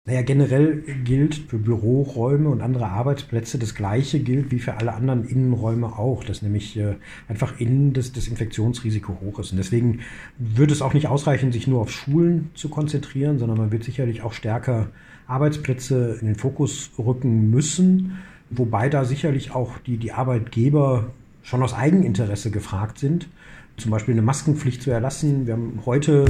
Naja, 0.04 0.22
generell 0.22 0.82
gilt 1.04 1.36
für 1.36 1.58
Büroräume 1.58 2.48
und 2.48 2.60
andere 2.60 2.88
Arbeitsplätze 2.88 3.56
das 3.56 3.76
Gleiche 3.76 4.18
gilt 4.18 4.50
wie 4.50 4.58
für 4.58 4.74
alle 4.74 4.94
anderen 4.94 5.24
Innenräume 5.24 5.96
auch, 5.96 6.24
dass 6.24 6.42
nämlich 6.42 6.76
äh, 6.76 6.96
einfach 7.28 7.60
innen 7.60 7.92
das, 7.92 8.10
das 8.10 8.26
Infektionsrisiko 8.26 9.20
hoch 9.20 9.38
ist. 9.38 9.52
Und 9.52 9.58
deswegen 9.58 10.00
würde 10.38 10.72
es 10.72 10.82
auch 10.82 10.92
nicht 10.92 11.06
ausreichen, 11.06 11.52
sich 11.52 11.68
nur 11.68 11.80
auf 11.80 11.92
Schulen 11.92 12.50
zu 12.54 12.68
konzentrieren, 12.68 13.38
sondern 13.38 13.58
man 13.58 13.70
wird 13.70 13.84
sicherlich 13.84 14.22
auch 14.22 14.32
stärker 14.32 14.88
Arbeitsplätze 15.28 16.18
in 16.20 16.26
den 16.26 16.36
Fokus 16.36 16.90
rücken 16.98 17.50
müssen, 17.50 18.18
wobei 18.50 18.88
da 18.88 19.04
sicherlich 19.04 19.52
auch 19.54 19.78
die, 19.78 19.98
die 19.98 20.10
Arbeitgeber 20.10 21.12
schon 21.44 21.62
aus 21.62 21.74
Eigeninteresse 21.74 22.50
gefragt 22.50 22.98
sind 22.98 23.28
zum 23.76 23.90
Beispiel 23.90 24.14
eine 24.14 24.22
Maskenpflicht 24.22 24.82
zu 24.82 24.90
erlassen. 24.90 25.46
Wir 25.46 25.54
haben 25.54 25.80
heute 25.86 26.24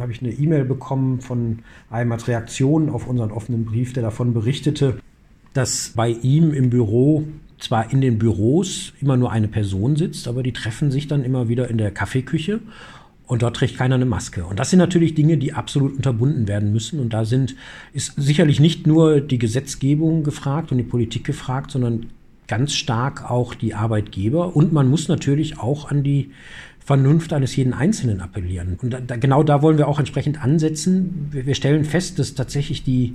habe 0.00 0.12
ich 0.12 0.22
eine 0.22 0.32
E-Mail 0.32 0.64
bekommen 0.64 1.20
von 1.20 1.60
einem 1.90 2.12
als 2.12 2.28
Reaktion 2.28 2.88
auf 2.88 3.06
unseren 3.06 3.30
offenen 3.30 3.64
Brief, 3.64 3.92
der 3.92 4.02
davon 4.02 4.32
berichtete, 4.32 4.98
dass 5.52 5.92
bei 5.94 6.10
ihm 6.10 6.52
im 6.52 6.70
Büro 6.70 7.24
zwar 7.58 7.92
in 7.92 8.00
den 8.00 8.18
Büros 8.18 8.92
immer 9.00 9.16
nur 9.16 9.30
eine 9.30 9.48
Person 9.48 9.96
sitzt, 9.96 10.28
aber 10.28 10.42
die 10.42 10.52
treffen 10.52 10.90
sich 10.90 11.08
dann 11.08 11.24
immer 11.24 11.48
wieder 11.48 11.68
in 11.68 11.78
der 11.78 11.90
Kaffeeküche 11.90 12.60
und 13.26 13.42
dort 13.42 13.56
trägt 13.56 13.78
keiner 13.78 13.94
eine 13.94 14.04
Maske. 14.04 14.44
Und 14.44 14.58
das 14.58 14.70
sind 14.70 14.78
natürlich 14.78 15.14
Dinge, 15.14 15.38
die 15.38 15.54
absolut 15.54 15.96
unterbunden 15.96 16.46
werden 16.46 16.72
müssen. 16.72 17.00
Und 17.00 17.14
da 17.14 17.24
sind, 17.24 17.56
ist 17.92 18.14
sicherlich 18.16 18.60
nicht 18.60 18.86
nur 18.86 19.20
die 19.20 19.38
Gesetzgebung 19.38 20.24
gefragt 20.24 20.72
und 20.72 20.78
die 20.78 20.84
Politik 20.84 21.24
gefragt, 21.24 21.70
sondern 21.70 22.06
ganz 22.46 22.74
stark 22.74 23.30
auch 23.30 23.54
die 23.54 23.74
Arbeitgeber. 23.74 24.54
Und 24.54 24.72
man 24.72 24.88
muss 24.88 25.08
natürlich 25.08 25.58
auch 25.58 25.90
an 25.90 26.02
die 26.02 26.32
Vernunft 26.84 27.32
eines 27.32 27.56
jeden 27.56 27.72
Einzelnen 27.72 28.20
appellieren. 28.20 28.78
Und 28.80 28.90
da, 28.90 29.16
genau 29.16 29.42
da 29.42 29.62
wollen 29.62 29.78
wir 29.78 29.88
auch 29.88 29.98
entsprechend 29.98 30.42
ansetzen. 30.42 31.28
Wir, 31.30 31.46
wir 31.46 31.54
stellen 31.54 31.84
fest, 31.84 32.18
dass 32.18 32.34
tatsächlich 32.34 32.84
die 32.84 33.14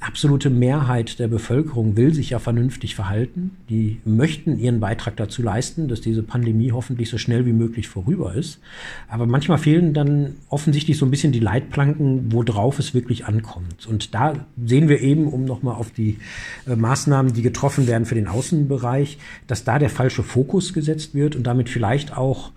absolute 0.00 0.48
Mehrheit 0.50 1.18
der 1.18 1.28
Bevölkerung 1.28 1.96
will 1.96 2.14
sich 2.14 2.30
ja 2.30 2.38
vernünftig 2.38 2.94
verhalten. 2.94 3.56
Die 3.68 3.98
möchten 4.04 4.58
ihren 4.58 4.80
Beitrag 4.80 5.16
dazu 5.16 5.42
leisten, 5.42 5.88
dass 5.88 6.00
diese 6.00 6.22
Pandemie 6.22 6.72
hoffentlich 6.72 7.08
so 7.08 7.18
schnell 7.18 7.46
wie 7.46 7.52
möglich 7.52 7.88
vorüber 7.88 8.34
ist. 8.34 8.60
Aber 9.08 9.26
manchmal 9.26 9.58
fehlen 9.58 9.94
dann 9.94 10.36
offensichtlich 10.48 10.98
so 10.98 11.06
ein 11.06 11.10
bisschen 11.10 11.32
die 11.32 11.40
Leitplanken, 11.40 12.32
worauf 12.32 12.78
es 12.78 12.94
wirklich 12.94 13.26
ankommt. 13.26 13.86
Und 13.86 14.14
da 14.14 14.46
sehen 14.64 14.88
wir 14.88 15.00
eben, 15.00 15.26
um 15.26 15.44
nochmal 15.44 15.74
auf 15.74 15.90
die 15.90 16.18
äh, 16.66 16.76
Maßnahmen, 16.76 17.32
die 17.32 17.42
getroffen 17.42 17.86
werden 17.86 18.06
für 18.06 18.14
den 18.14 18.28
Außenbereich, 18.28 19.18
dass 19.46 19.64
da 19.64 19.78
der 19.78 19.90
falsche 19.90 20.22
Fokus 20.22 20.72
gesetzt 20.72 21.14
wird 21.14 21.34
und 21.34 21.44
damit 21.44 21.68
vielleicht 21.68 22.16
auch 22.16 22.52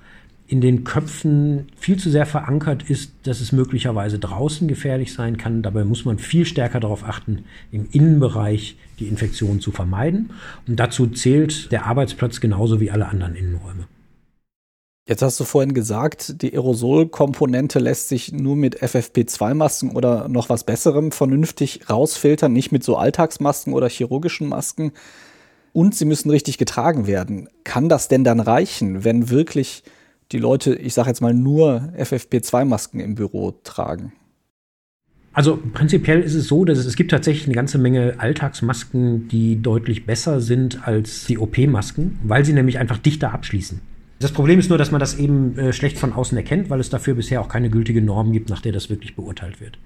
in 0.51 0.59
den 0.59 0.83
Köpfen 0.83 1.69
viel 1.77 1.95
zu 1.95 2.09
sehr 2.09 2.25
verankert 2.25 2.83
ist, 2.89 3.13
dass 3.23 3.39
es 3.39 3.53
möglicherweise 3.53 4.19
draußen 4.19 4.67
gefährlich 4.67 5.13
sein 5.13 5.37
kann. 5.37 5.61
Dabei 5.61 5.85
muss 5.85 6.03
man 6.03 6.19
viel 6.19 6.45
stärker 6.45 6.81
darauf 6.81 7.05
achten, 7.05 7.45
im 7.71 7.87
Innenbereich 7.89 8.75
die 8.99 9.07
Infektion 9.07 9.61
zu 9.61 9.71
vermeiden. 9.71 10.31
Und 10.67 10.77
dazu 10.77 11.07
zählt 11.07 11.71
der 11.71 11.85
Arbeitsplatz 11.85 12.41
genauso 12.41 12.81
wie 12.81 12.91
alle 12.91 13.07
anderen 13.07 13.35
Innenräume. 13.35 13.87
Jetzt 15.07 15.21
hast 15.21 15.39
du 15.39 15.45
vorhin 15.45 15.73
gesagt, 15.73 16.41
die 16.41 16.51
Aerosolkomponente 16.51 17.79
lässt 17.79 18.09
sich 18.09 18.33
nur 18.33 18.57
mit 18.57 18.83
FFP2-Masken 18.83 19.91
oder 19.91 20.27
noch 20.27 20.49
was 20.49 20.65
Besserem 20.65 21.13
vernünftig 21.13 21.89
rausfiltern, 21.89 22.51
nicht 22.51 22.73
mit 22.73 22.83
so 22.83 22.97
Alltagsmasken 22.97 23.71
oder 23.71 23.87
chirurgischen 23.87 24.49
Masken. 24.49 24.91
Und 25.71 25.95
sie 25.95 26.03
müssen 26.03 26.29
richtig 26.29 26.57
getragen 26.57 27.07
werden. 27.07 27.47
Kann 27.63 27.87
das 27.87 28.09
denn 28.09 28.25
dann 28.25 28.41
reichen, 28.41 29.05
wenn 29.05 29.29
wirklich 29.29 29.83
die 30.31 30.39
Leute, 30.39 30.75
ich 30.75 30.93
sage 30.93 31.09
jetzt 31.09 31.21
mal, 31.21 31.33
nur 31.33 31.93
FFP2-Masken 31.97 32.99
im 32.99 33.15
Büro 33.15 33.51
tragen? 33.63 34.13
Also 35.33 35.57
prinzipiell 35.73 36.21
ist 36.21 36.35
es 36.35 36.47
so, 36.47 36.65
dass 36.65 36.77
es, 36.77 36.85
es 36.85 36.95
gibt 36.95 37.11
tatsächlich 37.11 37.45
eine 37.45 37.55
ganze 37.55 37.77
Menge 37.77 38.15
Alltagsmasken, 38.17 39.29
die 39.29 39.61
deutlich 39.61 40.05
besser 40.05 40.41
sind 40.41 40.85
als 40.85 41.25
die 41.25 41.37
OP-Masken, 41.37 42.19
weil 42.23 42.43
sie 42.43 42.53
nämlich 42.53 42.79
einfach 42.79 42.97
dichter 42.97 43.33
abschließen. 43.33 43.79
Das 44.19 44.31
Problem 44.31 44.59
ist 44.59 44.69
nur, 44.69 44.77
dass 44.77 44.91
man 44.91 44.99
das 44.99 45.17
eben 45.17 45.57
äh, 45.57 45.73
schlecht 45.73 45.97
von 45.97 46.13
außen 46.13 46.37
erkennt, 46.37 46.69
weil 46.69 46.79
es 46.79 46.89
dafür 46.89 47.15
bisher 47.15 47.41
auch 47.41 47.47
keine 47.47 47.69
gültige 47.69 48.01
Norm 48.01 48.33
gibt, 48.33 48.49
nach 48.49 48.61
der 48.61 48.71
das 48.71 48.89
wirklich 48.89 49.15
beurteilt 49.15 49.59
wird. 49.59 49.79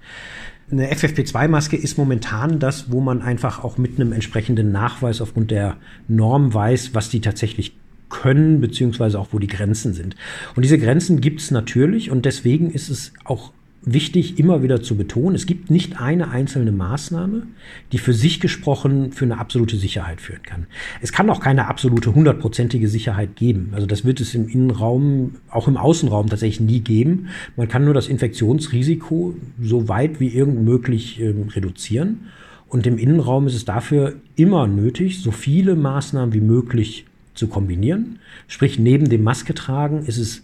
Eine 0.70 0.92
FFP2-Maske 0.92 1.76
ist 1.76 1.96
momentan 1.96 2.58
das, 2.58 2.90
wo 2.90 3.00
man 3.00 3.22
einfach 3.22 3.64
auch 3.64 3.78
mit 3.78 3.98
einem 3.98 4.12
entsprechenden 4.12 4.72
Nachweis 4.72 5.20
aufgrund 5.20 5.52
der 5.52 5.76
Norm 6.08 6.52
weiß, 6.52 6.90
was 6.92 7.08
die 7.08 7.20
tatsächlich 7.20 7.76
können, 8.08 8.60
beziehungsweise 8.60 9.18
auch 9.18 9.28
wo 9.32 9.38
die 9.38 9.46
Grenzen 9.46 9.92
sind. 9.92 10.16
Und 10.54 10.64
diese 10.64 10.78
Grenzen 10.78 11.20
gibt 11.20 11.40
es 11.40 11.50
natürlich 11.50 12.10
und 12.10 12.24
deswegen 12.24 12.70
ist 12.70 12.88
es 12.88 13.12
auch 13.24 13.52
wichtig, 13.86 14.38
immer 14.38 14.64
wieder 14.64 14.82
zu 14.82 14.96
betonen, 14.96 15.36
es 15.36 15.46
gibt 15.46 15.70
nicht 15.70 16.00
eine 16.00 16.28
einzelne 16.30 16.72
Maßnahme, 16.72 17.46
die 17.92 17.98
für 17.98 18.12
sich 18.12 18.40
gesprochen 18.40 19.12
für 19.12 19.24
eine 19.24 19.38
absolute 19.38 19.76
Sicherheit 19.76 20.20
führen 20.20 20.42
kann. 20.42 20.66
Es 21.00 21.12
kann 21.12 21.30
auch 21.30 21.40
keine 21.40 21.68
absolute 21.68 22.12
hundertprozentige 22.12 22.88
Sicherheit 22.88 23.36
geben. 23.36 23.70
Also 23.72 23.86
das 23.86 24.04
wird 24.04 24.20
es 24.20 24.34
im 24.34 24.48
Innenraum, 24.48 25.36
auch 25.50 25.68
im 25.68 25.76
Außenraum 25.76 26.28
tatsächlich 26.28 26.60
nie 26.60 26.80
geben. 26.80 27.28
Man 27.56 27.68
kann 27.68 27.84
nur 27.84 27.94
das 27.94 28.08
Infektionsrisiko 28.08 29.36
so 29.62 29.88
weit 29.88 30.18
wie 30.18 30.28
irgend 30.28 30.64
möglich 30.64 31.20
äh, 31.20 31.32
reduzieren. 31.54 32.26
Und 32.68 32.88
im 32.88 32.98
Innenraum 32.98 33.46
ist 33.46 33.54
es 33.54 33.64
dafür 33.64 34.14
immer 34.34 34.66
nötig, 34.66 35.22
so 35.22 35.30
viele 35.30 35.76
Maßnahmen 35.76 36.34
wie 36.34 36.40
möglich 36.40 37.06
zu 37.36 37.48
kombinieren. 37.48 38.18
Sprich, 38.48 38.78
neben 38.78 39.08
dem 39.08 39.22
Maske 39.22 39.54
tragen 39.54 40.04
ist 40.06 40.18
es 40.18 40.42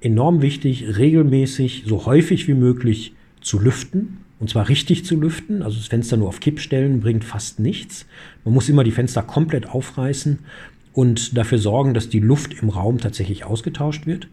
enorm 0.00 0.42
wichtig, 0.42 0.98
regelmäßig, 0.98 1.84
so 1.86 2.06
häufig 2.06 2.48
wie 2.48 2.54
möglich 2.54 3.14
zu 3.40 3.58
lüften. 3.58 4.18
Und 4.40 4.50
zwar 4.50 4.68
richtig 4.68 5.04
zu 5.04 5.20
lüften. 5.20 5.62
Also 5.62 5.76
das 5.78 5.86
Fenster 5.86 6.16
nur 6.16 6.28
auf 6.28 6.40
Kipp 6.40 6.58
stellen 6.58 7.00
bringt 7.00 7.24
fast 7.24 7.60
nichts. 7.60 8.06
Man 8.44 8.52
muss 8.52 8.68
immer 8.68 8.82
die 8.82 8.90
Fenster 8.90 9.22
komplett 9.22 9.68
aufreißen 9.68 10.40
und 10.92 11.36
dafür 11.38 11.58
sorgen, 11.58 11.94
dass 11.94 12.08
die 12.08 12.18
Luft 12.18 12.60
im 12.60 12.68
Raum 12.68 12.98
tatsächlich 12.98 13.44
ausgetauscht 13.44 14.06
wird. 14.06 14.28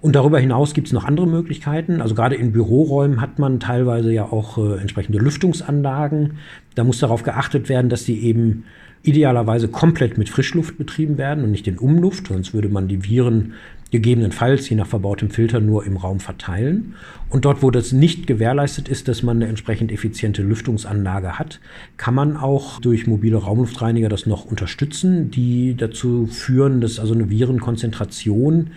Und 0.00 0.14
darüber 0.14 0.38
hinaus 0.38 0.74
gibt 0.74 0.86
es 0.88 0.92
noch 0.92 1.04
andere 1.04 1.26
Möglichkeiten. 1.26 2.00
Also 2.00 2.14
gerade 2.14 2.36
in 2.36 2.52
Büroräumen 2.52 3.20
hat 3.20 3.38
man 3.38 3.58
teilweise 3.58 4.12
ja 4.12 4.24
auch 4.24 4.58
äh, 4.58 4.80
entsprechende 4.80 5.18
Lüftungsanlagen. 5.18 6.34
Da 6.74 6.84
muss 6.84 6.98
darauf 6.98 7.22
geachtet 7.22 7.68
werden, 7.68 7.88
dass 7.88 8.04
die 8.04 8.22
eben 8.24 8.64
idealerweise 9.04 9.68
komplett 9.68 10.18
mit 10.18 10.28
Frischluft 10.28 10.78
betrieben 10.78 11.18
werden 11.18 11.44
und 11.44 11.50
nicht 11.50 11.68
in 11.68 11.78
Umluft, 11.78 12.26
sonst 12.28 12.54
würde 12.54 12.68
man 12.68 12.88
die 12.88 13.04
Viren 13.04 13.52
gegebenenfalls 13.90 14.68
je 14.68 14.76
nach 14.76 14.88
verbautem 14.88 15.30
Filter 15.30 15.60
nur 15.60 15.86
im 15.86 15.96
Raum 15.96 16.18
verteilen. 16.18 16.94
Und 17.30 17.44
dort, 17.44 17.62
wo 17.62 17.70
das 17.70 17.92
nicht 17.92 18.26
gewährleistet 18.26 18.88
ist, 18.88 19.06
dass 19.06 19.22
man 19.22 19.36
eine 19.36 19.46
entsprechend 19.46 19.92
effiziente 19.92 20.42
Lüftungsanlage 20.42 21.38
hat, 21.38 21.60
kann 21.96 22.14
man 22.14 22.36
auch 22.36 22.80
durch 22.80 23.06
mobile 23.06 23.36
Raumluftreiniger 23.36 24.08
das 24.08 24.26
noch 24.26 24.46
unterstützen, 24.46 25.30
die 25.30 25.76
dazu 25.76 26.26
führen, 26.26 26.80
dass 26.80 26.98
also 26.98 27.14
eine 27.14 27.30
Virenkonzentration 27.30 28.70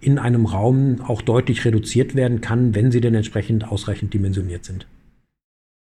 in 0.00 0.18
einem 0.18 0.46
Raum 0.46 1.00
auch 1.06 1.20
deutlich 1.20 1.64
reduziert 1.64 2.14
werden 2.14 2.40
kann, 2.40 2.74
wenn 2.74 2.92
sie 2.92 3.00
denn 3.00 3.14
entsprechend 3.14 3.66
ausreichend 3.66 4.14
dimensioniert 4.14 4.64
sind. 4.64 4.86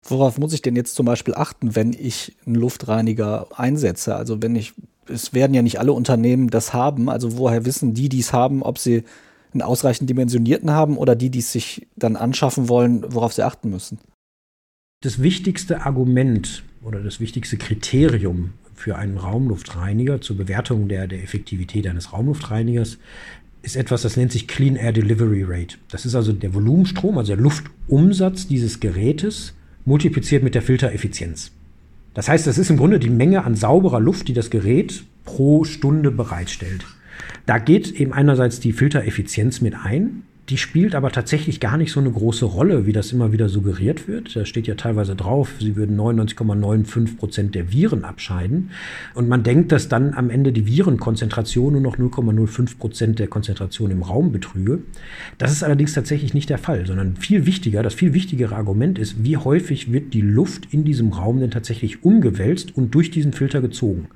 Worauf 0.04 0.38
muss 0.38 0.52
ich 0.52 0.62
denn 0.62 0.76
jetzt 0.76 0.94
zum 0.94 1.06
Beispiel 1.06 1.34
achten, 1.34 1.76
wenn 1.76 1.92
ich 1.92 2.36
einen 2.44 2.56
Luftreiniger 2.56 3.46
einsetze? 3.56 4.16
Also 4.16 4.42
wenn 4.42 4.56
ich, 4.56 4.74
es 5.08 5.32
werden 5.32 5.54
ja 5.54 5.62
nicht 5.62 5.78
alle 5.78 5.92
Unternehmen 5.92 6.50
das 6.50 6.72
haben. 6.72 7.08
Also 7.08 7.38
woher 7.38 7.64
wissen 7.64 7.94
die, 7.94 8.08
die 8.08 8.20
es 8.20 8.32
haben, 8.32 8.62
ob 8.62 8.78
sie 8.78 9.04
einen 9.52 9.62
ausreichend 9.62 10.10
dimensionierten 10.10 10.70
haben 10.70 10.96
oder 10.96 11.14
die, 11.14 11.30
die 11.30 11.38
es 11.38 11.52
sich 11.52 11.86
dann 11.96 12.16
anschaffen 12.16 12.68
wollen, 12.68 13.04
worauf 13.14 13.32
sie 13.32 13.44
achten 13.44 13.70
müssen? 13.70 13.98
Das 15.02 15.22
wichtigste 15.22 15.82
Argument 15.82 16.64
oder 16.82 17.00
das 17.00 17.20
wichtigste 17.20 17.56
Kriterium 17.56 18.54
für 18.74 18.96
einen 18.96 19.18
Raumluftreiniger 19.18 20.20
zur 20.20 20.36
Bewertung 20.36 20.88
der, 20.88 21.06
der 21.06 21.22
Effektivität 21.22 21.86
eines 21.86 22.12
Raumluftreinigers 22.12 22.98
ist 23.62 23.76
etwas, 23.76 24.02
das 24.02 24.16
nennt 24.16 24.32
sich 24.32 24.48
Clean 24.48 24.74
Air 24.74 24.92
Delivery 24.92 25.44
Rate. 25.46 25.76
Das 25.88 26.04
ist 26.04 26.16
also 26.16 26.32
der 26.32 26.52
Volumenstrom, 26.52 27.16
also 27.16 27.34
der 27.34 27.42
Luftumsatz 27.42 28.48
dieses 28.48 28.80
Gerätes 28.80 29.54
multipliziert 29.84 30.42
mit 30.42 30.54
der 30.54 30.62
Filtereffizienz. 30.62 31.52
Das 32.14 32.28
heißt, 32.28 32.46
das 32.46 32.58
ist 32.58 32.70
im 32.70 32.76
Grunde 32.76 32.98
die 32.98 33.10
Menge 33.10 33.44
an 33.44 33.54
sauberer 33.54 34.00
Luft, 34.00 34.28
die 34.28 34.34
das 34.34 34.50
Gerät 34.50 35.04
pro 35.24 35.64
Stunde 35.64 36.10
bereitstellt. 36.10 36.84
Da 37.46 37.58
geht 37.58 37.92
eben 37.92 38.12
einerseits 38.12 38.60
die 38.60 38.72
Filtereffizienz 38.72 39.60
mit 39.60 39.74
ein, 39.74 40.22
die 40.48 40.56
spielt 40.56 40.96
aber 40.96 41.12
tatsächlich 41.12 41.60
gar 41.60 41.76
nicht 41.76 41.92
so 41.92 42.00
eine 42.00 42.10
große 42.10 42.44
Rolle, 42.44 42.84
wie 42.84 42.92
das 42.92 43.12
immer 43.12 43.30
wieder 43.30 43.48
suggeriert 43.48 44.08
wird. 44.08 44.34
Da 44.34 44.44
steht 44.44 44.66
ja 44.66 44.74
teilweise 44.74 45.14
drauf, 45.14 45.54
sie 45.60 45.76
würden 45.76 45.96
99,95 45.96 47.16
Prozent 47.16 47.54
der 47.54 47.72
Viren 47.72 48.04
abscheiden. 48.04 48.70
Und 49.14 49.28
man 49.28 49.44
denkt, 49.44 49.70
dass 49.70 49.88
dann 49.88 50.14
am 50.14 50.30
Ende 50.30 50.50
die 50.50 50.66
Virenkonzentration 50.66 51.74
nur 51.74 51.80
noch 51.80 51.96
0,05 51.96 52.76
Prozent 52.76 53.18
der 53.20 53.28
Konzentration 53.28 53.92
im 53.92 54.02
Raum 54.02 54.32
betrüge. 54.32 54.80
Das 55.38 55.52
ist 55.52 55.62
allerdings 55.62 55.92
tatsächlich 55.92 56.34
nicht 56.34 56.50
der 56.50 56.58
Fall, 56.58 56.86
sondern 56.86 57.16
viel 57.16 57.46
wichtiger, 57.46 57.84
das 57.84 57.94
viel 57.94 58.12
wichtigere 58.12 58.56
Argument 58.56 58.98
ist, 58.98 59.22
wie 59.22 59.36
häufig 59.36 59.92
wird 59.92 60.12
die 60.12 60.22
Luft 60.22 60.74
in 60.74 60.84
diesem 60.84 61.12
Raum 61.12 61.38
denn 61.38 61.52
tatsächlich 61.52 62.02
umgewälzt 62.02 62.76
und 62.76 62.96
durch 62.96 63.12
diesen 63.12 63.32
Filter 63.32 63.60
gezogen. 63.60 64.08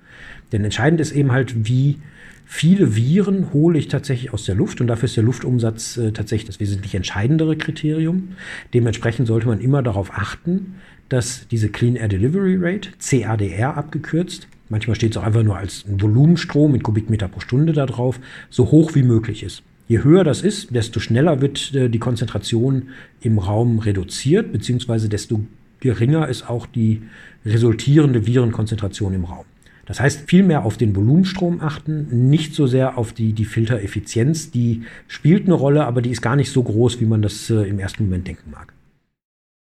Denn 0.50 0.64
entscheidend 0.64 1.00
ist 1.00 1.12
eben 1.12 1.30
halt, 1.30 1.68
wie 1.68 1.98
Viele 2.48 2.94
Viren 2.94 3.52
hole 3.52 3.76
ich 3.76 3.88
tatsächlich 3.88 4.32
aus 4.32 4.44
der 4.44 4.54
Luft 4.54 4.80
und 4.80 4.86
dafür 4.86 5.06
ist 5.06 5.16
der 5.16 5.24
Luftumsatz 5.24 5.96
äh, 5.96 6.12
tatsächlich 6.12 6.46
das 6.46 6.60
wesentlich 6.60 6.94
entscheidendere 6.94 7.56
Kriterium. 7.56 8.28
Dementsprechend 8.72 9.26
sollte 9.26 9.48
man 9.48 9.60
immer 9.60 9.82
darauf 9.82 10.12
achten, 10.12 10.76
dass 11.08 11.48
diese 11.48 11.68
Clean 11.68 11.96
Air 11.96 12.08
Delivery 12.08 12.56
Rate, 12.58 12.90
CADR 13.00 13.76
abgekürzt, 13.76 14.46
manchmal 14.68 14.94
steht 14.94 15.10
es 15.10 15.16
auch 15.16 15.24
einfach 15.24 15.42
nur 15.42 15.56
als 15.56 15.84
Volumenstrom 15.88 16.74
in 16.76 16.84
Kubikmeter 16.84 17.26
pro 17.26 17.40
Stunde 17.40 17.72
da 17.72 17.84
drauf, 17.84 18.20
so 18.48 18.70
hoch 18.70 18.94
wie 18.94 19.02
möglich 19.02 19.42
ist. 19.42 19.62
Je 19.88 20.02
höher 20.02 20.24
das 20.24 20.42
ist, 20.42 20.74
desto 20.74 21.00
schneller 21.00 21.40
wird 21.40 21.74
äh, 21.74 21.88
die 21.88 21.98
Konzentration 21.98 22.90
im 23.20 23.38
Raum 23.38 23.80
reduziert, 23.80 24.52
beziehungsweise 24.52 25.08
desto 25.08 25.40
geringer 25.80 26.28
ist 26.28 26.48
auch 26.48 26.66
die 26.66 27.02
resultierende 27.44 28.24
Virenkonzentration 28.24 29.14
im 29.14 29.24
Raum. 29.24 29.44
Das 29.86 30.00
heißt, 30.00 30.28
viel 30.28 30.42
mehr 30.42 30.64
auf 30.64 30.76
den 30.76 30.94
Volumenstrom 30.94 31.60
achten, 31.60 32.28
nicht 32.28 32.54
so 32.54 32.66
sehr 32.66 32.98
auf 32.98 33.12
die, 33.12 33.32
die 33.32 33.44
Filtereffizienz. 33.44 34.50
Die 34.50 34.82
spielt 35.06 35.46
eine 35.46 35.54
Rolle, 35.54 35.86
aber 35.86 36.02
die 36.02 36.10
ist 36.10 36.22
gar 36.22 36.34
nicht 36.34 36.50
so 36.50 36.62
groß, 36.62 37.00
wie 37.00 37.06
man 37.06 37.22
das 37.22 37.48
äh, 37.50 37.62
im 37.62 37.78
ersten 37.78 38.04
Moment 38.04 38.26
denken 38.26 38.50
mag. 38.50 38.74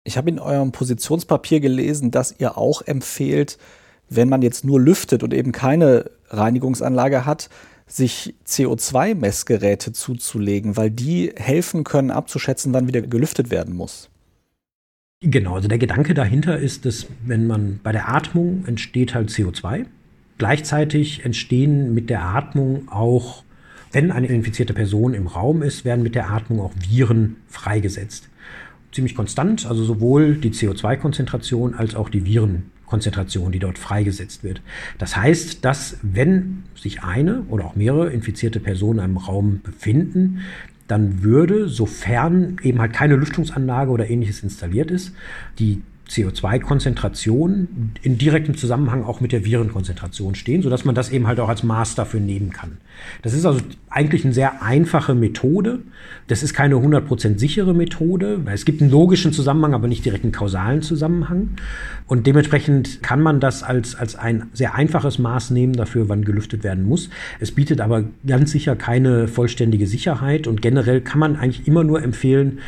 Ich 0.04 0.18
habe 0.18 0.30
in 0.30 0.40
eurem 0.40 0.72
Positionspapier 0.72 1.60
gelesen, 1.60 2.10
dass 2.10 2.34
ihr 2.40 2.58
auch 2.58 2.82
empfehlt, 2.82 3.60
wenn 4.10 4.30
man 4.30 4.42
jetzt 4.42 4.66
nur 4.66 4.82
lüftet 4.82 5.22
und 5.22 5.32
eben 5.32 5.52
keine 5.52 6.10
Reinigungsanlage 6.30 7.28
hat, 7.28 7.50
sich 7.86 8.34
CO2-Messgeräte 8.48 9.94
zuzulegen, 9.94 10.76
weil 10.76 10.90
die 10.90 11.32
helfen 11.36 11.84
können 11.84 12.10
abzuschätzen, 12.10 12.74
wann 12.74 12.88
wieder 12.88 13.02
gelüftet 13.04 13.52
werden 13.52 13.76
muss. 13.76 14.10
Genau, 15.22 15.56
also 15.56 15.68
der 15.68 15.78
Gedanke 15.78 16.16
dahinter 16.16 16.58
ist, 16.58 16.86
dass 16.86 17.06
wenn 17.26 17.46
man 17.46 17.80
bei 17.84 17.92
der 17.92 18.10
Atmung 18.10 18.66
entsteht 18.66 19.14
halt 19.14 19.30
CO2 19.30 19.86
Gleichzeitig 20.40 21.26
entstehen 21.26 21.94
mit 21.94 22.10
der 22.10 22.24
Atmung 22.24 22.88
auch, 22.90 23.44
wenn 23.92 24.10
eine 24.10 24.28
infizierte 24.28 24.74
Person 24.74 25.14
im 25.14 25.28
Raum 25.28 25.62
ist, 25.62 25.84
werden 25.84 26.02
mit 26.02 26.16
der 26.16 26.32
Atmung 26.32 26.62
auch 26.62 26.72
Viren 26.90 27.36
freigesetzt. 27.48 28.30
ziemlich 28.92 29.16
konstant, 29.16 29.68
also 29.68 29.84
sowohl 29.84 30.36
die 30.36 30.52
CO2-Konzentration 30.52 31.76
als 31.76 31.94
auch 31.94 32.10
die 32.10 32.26
Virenkonzentration, 32.26 33.52
die 33.52 33.60
dort 33.60 33.78
freigesetzt 33.78 34.44
wird. 34.44 34.62
Das 34.98 35.16
heißt, 35.18 35.64
dass 35.64 35.98
wenn 36.02 36.64
sich 36.74 37.04
eine 37.04 37.42
oder 37.50 37.66
auch 37.66 37.76
mehrere 37.76 38.10
infizierte 38.10 38.62
Personen 38.62 39.00
einem 39.02 39.18
Raum 39.18 39.60
befinden, 39.62 40.40
dann 40.88 41.22
würde, 41.22 41.68
sofern 41.68 42.58
eben 42.64 42.80
halt 42.80 42.94
keine 42.94 43.16
Lüftungsanlage 43.18 43.92
oder 43.92 44.10
ähnliches 44.10 44.42
installiert 44.42 44.90
ist, 44.90 45.14
die 45.60 45.82
CO2-Konzentration 46.10 47.94
in 48.02 48.18
direktem 48.18 48.58
Zusammenhang 48.58 49.04
auch 49.04 49.22
mit 49.22 49.32
der 49.32 49.46
Virenkonzentration 49.46 50.34
stehen, 50.36 50.62
sodass 50.64 50.84
man 50.84 50.96
das 50.96 51.12
eben 51.12 51.28
halt 51.28 51.40
auch 51.40 51.50
als 51.50 51.64
Maß 51.64 51.96
dafür 51.96 52.20
nehmen 52.20 52.52
kann. 52.52 52.78
Das 53.22 53.34
ist 53.34 53.46
also 53.46 53.62
eigentlich 53.90 54.26
eine 54.26 54.34
sehr 54.34 54.64
einfache 54.64 55.14
Methode. 55.14 55.80
Das 56.28 56.42
ist 56.42 56.54
keine 56.54 56.76
100% 56.76 57.38
sichere 57.38 57.74
Methode, 57.74 58.46
weil 58.46 58.56
es 58.56 58.66
gibt 58.66 58.82
einen 58.82 58.90
logischen 58.92 59.34
Zusammenhang, 59.34 59.74
aber 59.74 59.88
nicht 59.88 60.04
direkt 60.04 60.24
einen 60.24 60.34
kausalen 60.34 60.82
Zusammenhang. 60.82 61.50
Und 62.08 62.26
dementsprechend 62.26 63.04
kann 63.04 63.22
man 63.22 63.40
das 63.40 63.62
als, 63.62 63.96
als 63.96 64.16
ein 64.16 64.48
sehr 64.54 64.74
einfaches 64.74 65.20
Maß 65.20 65.52
nehmen 65.52 65.74
dafür, 65.74 66.10
wann 66.10 66.26
gelüftet 66.26 66.64
werden 66.64 66.86
muss. 66.86 67.10
Es 67.40 67.52
bietet 67.52 67.82
aber 67.82 68.04
ganz 68.26 68.52
sicher 68.52 68.76
keine 68.76 69.28
vollständige 69.28 69.86
Sicherheit 69.86 70.48
und 70.48 70.62
generell 70.62 71.02
kann 71.02 71.20
man 71.20 71.36
eigentlich 71.36 71.68
immer 71.68 71.84
nur 71.84 72.02
empfehlen, 72.02 72.60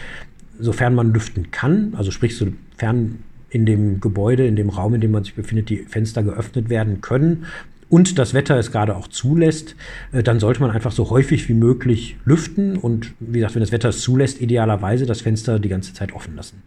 sofern 0.60 0.94
man 0.94 1.12
lüften 1.12 1.50
kann, 1.52 1.94
also 1.98 2.12
sprich 2.12 2.38
sofern 2.38 3.20
in 3.52 3.66
dem 3.66 4.00
Gebäude, 4.00 4.48
in 4.48 4.56
dem 4.56 4.70
Raum, 4.70 4.96
in 4.96 5.02
dem 5.02 5.12
man 5.12 5.24
sich 5.24 5.36
befindet, 5.36 5.70
die 5.70 5.78
Fenster 5.78 6.24
geöffnet 6.24 6.70
werden 6.70 7.02
können 7.02 7.46
und 7.92 8.18
das 8.18 8.34
Wetter 8.34 8.58
es 8.58 8.72
gerade 8.72 8.96
auch 8.96 9.10
zulässt, 9.10 9.76
äh, 10.14 10.24
dann 10.24 10.40
sollte 10.40 10.62
man 10.62 10.72
einfach 10.72 10.94
so 10.94 11.10
häufig 11.10 11.50
wie 11.50 11.54
möglich 11.54 12.16
lüften 12.24 12.78
und 12.78 13.14
wie 13.20 13.40
gesagt, 13.40 13.56
wenn 13.56 13.62
das 13.62 13.74
Wetter 13.74 13.90
es 13.90 14.02
zulässt, 14.02 14.42
idealerweise 14.42 15.06
das 15.06 15.22
Fenster 15.22 15.60
die 15.60 15.70
ganze 15.70 15.94
Zeit 15.94 16.14
offen 16.14 16.36
lassen. 16.36 16.64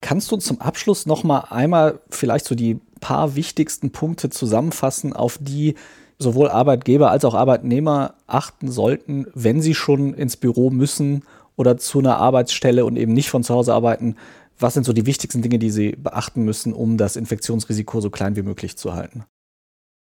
Kannst 0.00 0.32
du 0.32 0.36
zum 0.38 0.60
Abschluss 0.60 1.04
noch 1.04 1.22
mal 1.22 1.40
einmal 1.50 2.00
vielleicht 2.08 2.46
so 2.46 2.54
die 2.54 2.80
paar 3.00 3.36
wichtigsten 3.36 3.90
Punkte 3.90 4.30
zusammenfassen, 4.30 5.12
auf 5.12 5.38
die 5.40 5.74
sowohl 6.18 6.48
Arbeitgeber 6.48 7.10
als 7.10 7.26
auch 7.26 7.34
Arbeitnehmer 7.34 8.14
achten 8.26 8.70
sollten, 8.70 9.26
wenn 9.34 9.60
sie 9.60 9.74
schon 9.74 10.14
ins 10.14 10.38
Büro 10.38 10.70
müssen 10.70 11.24
oder 11.56 11.76
zu 11.76 11.98
einer 11.98 12.16
Arbeitsstelle 12.16 12.86
und 12.86 12.96
eben 12.96 13.12
nicht 13.12 13.28
von 13.28 13.42
zu 13.42 13.54
Hause 13.54 13.74
arbeiten, 13.74 14.16
was 14.58 14.74
sind 14.74 14.84
so 14.84 14.92
die 14.92 15.06
wichtigsten 15.06 15.42
Dinge, 15.42 15.58
die 15.58 15.70
Sie 15.70 15.92
beachten 15.92 16.44
müssen, 16.44 16.72
um 16.72 16.96
das 16.96 17.16
Infektionsrisiko 17.16 18.00
so 18.00 18.10
klein 18.10 18.36
wie 18.36 18.42
möglich 18.42 18.76
zu 18.76 18.94
halten? 18.94 19.24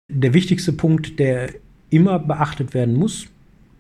Der 0.10 0.34
wichtigste 0.34 0.74
Punkt, 0.74 1.20
der 1.20 1.54
immer 1.90 2.20
beachtet 2.20 2.74
werden 2.74 2.96
muss, 2.96 3.28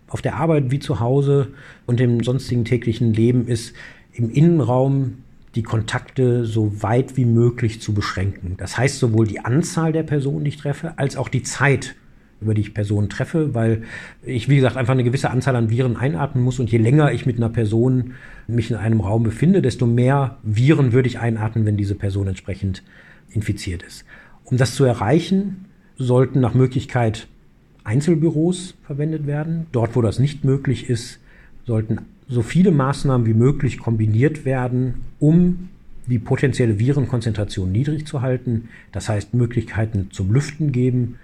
auf 0.07 0.21
der 0.21 0.35
Arbeit 0.35 0.71
wie 0.71 0.79
zu 0.79 0.99
Hause 0.99 1.49
und 1.85 1.99
im 1.99 2.23
sonstigen 2.23 2.65
täglichen 2.65 3.13
Leben, 3.13 3.47
ist 3.47 3.73
im 4.13 4.29
Innenraum 4.29 5.23
die 5.55 5.63
Kontakte 5.63 6.45
so 6.45 6.81
weit 6.81 7.17
wie 7.17 7.25
möglich 7.25 7.81
zu 7.81 7.93
beschränken. 7.93 8.55
Das 8.57 8.77
heißt 8.77 8.99
sowohl 8.99 9.27
die 9.27 9.39
Anzahl 9.39 9.91
der 9.91 10.03
Personen, 10.03 10.45
die 10.45 10.49
ich 10.49 10.57
treffe, 10.57 10.97
als 10.97 11.15
auch 11.15 11.29
die 11.29 11.43
Zeit, 11.43 11.95
über 12.43 12.53
die 12.53 12.61
ich 12.61 12.73
Personen 12.73 13.09
treffe, 13.09 13.53
weil 13.53 13.83
ich, 14.23 14.49
wie 14.49 14.57
gesagt, 14.57 14.77
einfach 14.77 14.93
eine 14.93 15.03
gewisse 15.03 15.29
Anzahl 15.29 15.55
an 15.55 15.69
Viren 15.69 15.97
einatmen 15.97 16.43
muss 16.43 16.59
und 16.59 16.71
je 16.71 16.77
länger 16.77 17.11
ich 17.11 17.25
mit 17.25 17.37
einer 17.37 17.49
Person 17.49 18.13
mich 18.47 18.69
in 18.69 18.77
einem 18.77 18.99
Raum 18.99 19.23
befinde, 19.23 19.61
desto 19.61 19.85
mehr 19.85 20.37
Viren 20.43 20.93
würde 20.93 21.07
ich 21.07 21.19
einatmen, 21.19 21.65
wenn 21.65 21.77
diese 21.77 21.95
Person 21.95 22.27
entsprechend 22.27 22.83
infiziert 23.29 23.83
ist. 23.83 24.05
Um 24.45 24.57
das 24.57 24.75
zu 24.75 24.83
erreichen, 24.83 25.65
sollten 25.97 26.39
nach 26.39 26.53
Möglichkeit 26.53 27.27
Einzelbüros 27.83 28.75
verwendet 28.83 29.27
werden. 29.27 29.67
Dort, 29.71 29.95
wo 29.95 30.01
das 30.01 30.19
nicht 30.19 30.43
möglich 30.43 30.89
ist, 30.89 31.19
sollten 31.65 31.99
so 32.27 32.41
viele 32.41 32.71
Maßnahmen 32.71 33.27
wie 33.27 33.33
möglich 33.33 33.77
kombiniert 33.77 34.45
werden, 34.45 35.05
um 35.19 35.69
die 36.07 36.19
potenzielle 36.19 36.79
Virenkonzentration 36.79 37.71
niedrig 37.71 38.05
zu 38.05 38.21
halten. 38.21 38.69
Das 38.91 39.09
heißt, 39.09 39.33
Möglichkeiten 39.33 40.09
zum 40.11 40.33
Lüften 40.33 40.71
geben, 40.71 41.15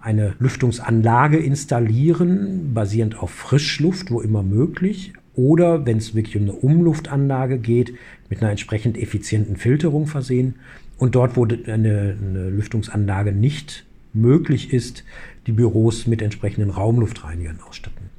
eine 0.00 0.34
Lüftungsanlage 0.38 1.38
installieren, 1.38 2.72
basierend 2.74 3.18
auf 3.18 3.30
Frischluft, 3.30 4.10
wo 4.10 4.20
immer 4.20 4.42
möglich, 4.42 5.12
oder 5.34 5.86
wenn 5.86 5.98
es 5.98 6.14
wirklich 6.14 6.36
um 6.36 6.42
eine 6.42 6.52
Umluftanlage 6.52 7.58
geht, 7.58 7.94
mit 8.28 8.40
einer 8.40 8.50
entsprechend 8.50 8.98
effizienten 8.98 9.56
Filterung 9.56 10.06
versehen 10.06 10.54
und 10.98 11.14
dort, 11.14 11.36
wo 11.36 11.44
eine, 11.44 11.66
eine 11.66 12.50
Lüftungsanlage 12.50 13.32
nicht 13.32 13.84
möglich 14.12 14.72
ist, 14.72 15.04
die 15.46 15.52
Büros 15.52 16.06
mit 16.06 16.22
entsprechenden 16.22 16.70
Raumluftreinigern 16.70 17.60
ausstatten. 17.66 18.10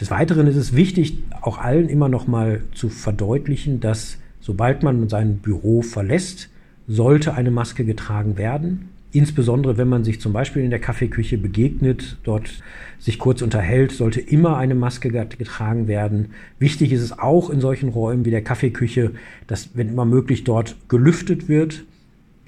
Des 0.00 0.10
Weiteren 0.10 0.46
ist 0.46 0.56
es 0.56 0.76
wichtig, 0.76 1.18
auch 1.40 1.58
allen 1.58 1.88
immer 1.88 2.08
noch 2.08 2.26
mal 2.26 2.62
zu 2.74 2.88
verdeutlichen, 2.88 3.80
dass 3.80 4.18
sobald 4.40 4.82
man 4.82 5.08
sein 5.08 5.38
Büro 5.38 5.82
verlässt, 5.82 6.50
sollte 6.86 7.34
eine 7.34 7.50
Maske 7.50 7.84
getragen 7.84 8.36
werden. 8.36 8.90
Insbesondere 9.10 9.78
wenn 9.78 9.88
man 9.88 10.04
sich 10.04 10.20
zum 10.20 10.34
Beispiel 10.34 10.62
in 10.62 10.70
der 10.70 10.80
Kaffeeküche 10.80 11.38
begegnet, 11.38 12.18
dort 12.24 12.62
sich 12.98 13.18
kurz 13.18 13.40
unterhält, 13.40 13.92
sollte 13.92 14.20
immer 14.20 14.58
eine 14.58 14.74
Maske 14.74 15.10
getragen 15.10 15.88
werden. 15.88 16.30
Wichtig 16.58 16.92
ist 16.92 17.00
es 17.00 17.18
auch 17.18 17.48
in 17.48 17.60
solchen 17.60 17.88
Räumen 17.88 18.26
wie 18.26 18.30
der 18.30 18.42
Kaffeeküche, 18.42 19.12
dass, 19.46 19.70
wenn 19.74 19.88
immer 19.88 20.04
möglich, 20.04 20.44
dort 20.44 20.76
gelüftet 20.88 21.48
wird. 21.48 21.84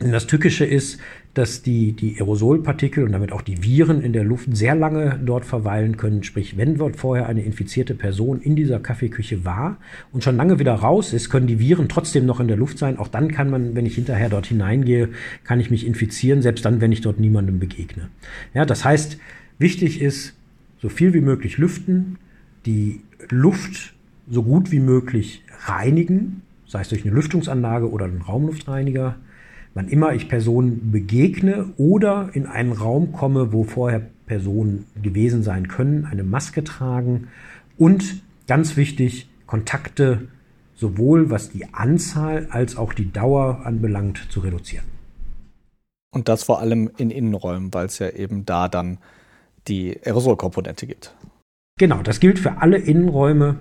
Denn 0.02 0.12
das 0.12 0.26
Tückische 0.26 0.64
ist, 0.64 0.98
dass 1.34 1.62
die, 1.62 1.92
die 1.92 2.16
Aerosolpartikel 2.16 3.04
und 3.04 3.12
damit 3.12 3.30
auch 3.30 3.42
die 3.42 3.62
Viren 3.62 4.02
in 4.02 4.12
der 4.12 4.24
Luft 4.24 4.48
sehr 4.56 4.74
lange 4.74 5.20
dort 5.24 5.44
verweilen 5.44 5.96
können. 5.96 6.24
Sprich, 6.24 6.56
wenn 6.56 6.76
dort 6.76 6.96
vorher 6.96 7.28
eine 7.28 7.42
infizierte 7.42 7.94
Person 7.94 8.40
in 8.40 8.56
dieser 8.56 8.80
Kaffeeküche 8.80 9.44
war 9.44 9.78
und 10.12 10.24
schon 10.24 10.36
lange 10.36 10.58
wieder 10.58 10.74
raus 10.74 11.12
ist, 11.12 11.30
können 11.30 11.46
die 11.46 11.60
Viren 11.60 11.88
trotzdem 11.88 12.26
noch 12.26 12.40
in 12.40 12.48
der 12.48 12.56
Luft 12.56 12.78
sein. 12.78 12.98
Auch 12.98 13.08
dann 13.08 13.30
kann 13.30 13.48
man, 13.48 13.76
wenn 13.76 13.86
ich 13.86 13.94
hinterher 13.94 14.28
dort 14.28 14.46
hineingehe, 14.46 15.10
kann 15.44 15.60
ich 15.60 15.70
mich 15.70 15.86
infizieren, 15.86 16.42
selbst 16.42 16.64
dann, 16.64 16.80
wenn 16.80 16.90
ich 16.90 17.00
dort 17.00 17.20
niemandem 17.20 17.60
begegne. 17.60 18.08
Ja, 18.52 18.64
das 18.64 18.84
heißt, 18.84 19.18
wichtig 19.58 20.00
ist, 20.00 20.34
so 20.80 20.88
viel 20.88 21.14
wie 21.14 21.20
möglich 21.20 21.58
lüften, 21.58 22.18
die 22.66 23.02
Luft 23.28 23.94
so 24.28 24.42
gut 24.42 24.72
wie 24.72 24.80
möglich 24.80 25.44
reinigen, 25.64 26.42
sei 26.66 26.80
es 26.80 26.88
durch 26.88 27.04
eine 27.04 27.14
Lüftungsanlage 27.14 27.90
oder 27.90 28.06
einen 28.06 28.22
Raumluftreiniger 28.22 29.16
wann 29.74 29.88
immer 29.88 30.14
ich 30.14 30.28
Personen 30.28 30.90
begegne 30.90 31.72
oder 31.76 32.30
in 32.32 32.46
einen 32.46 32.72
Raum 32.72 33.12
komme, 33.12 33.52
wo 33.52 33.64
vorher 33.64 34.02
Personen 34.26 34.86
gewesen 35.02 35.42
sein 35.42 35.68
können, 35.68 36.06
eine 36.06 36.24
Maske 36.24 36.64
tragen 36.64 37.28
und 37.78 38.22
ganz 38.46 38.76
wichtig, 38.76 39.28
Kontakte 39.46 40.28
sowohl 40.74 41.30
was 41.30 41.50
die 41.50 41.66
Anzahl 41.72 42.48
als 42.50 42.76
auch 42.76 42.92
die 42.92 43.12
Dauer 43.12 43.62
anbelangt 43.64 44.26
zu 44.30 44.40
reduzieren. 44.40 44.86
Und 46.12 46.28
das 46.28 46.42
vor 46.42 46.60
allem 46.60 46.90
in 46.96 47.10
Innenräumen, 47.10 47.72
weil 47.72 47.86
es 47.86 47.98
ja 47.98 48.10
eben 48.10 48.44
da 48.44 48.68
dann 48.68 48.98
die 49.68 49.98
Aerosolkomponente 50.04 50.86
gibt. 50.86 51.14
Genau, 51.78 52.02
das 52.02 52.20
gilt 52.20 52.38
für 52.38 52.58
alle 52.58 52.78
Innenräume 52.78 53.58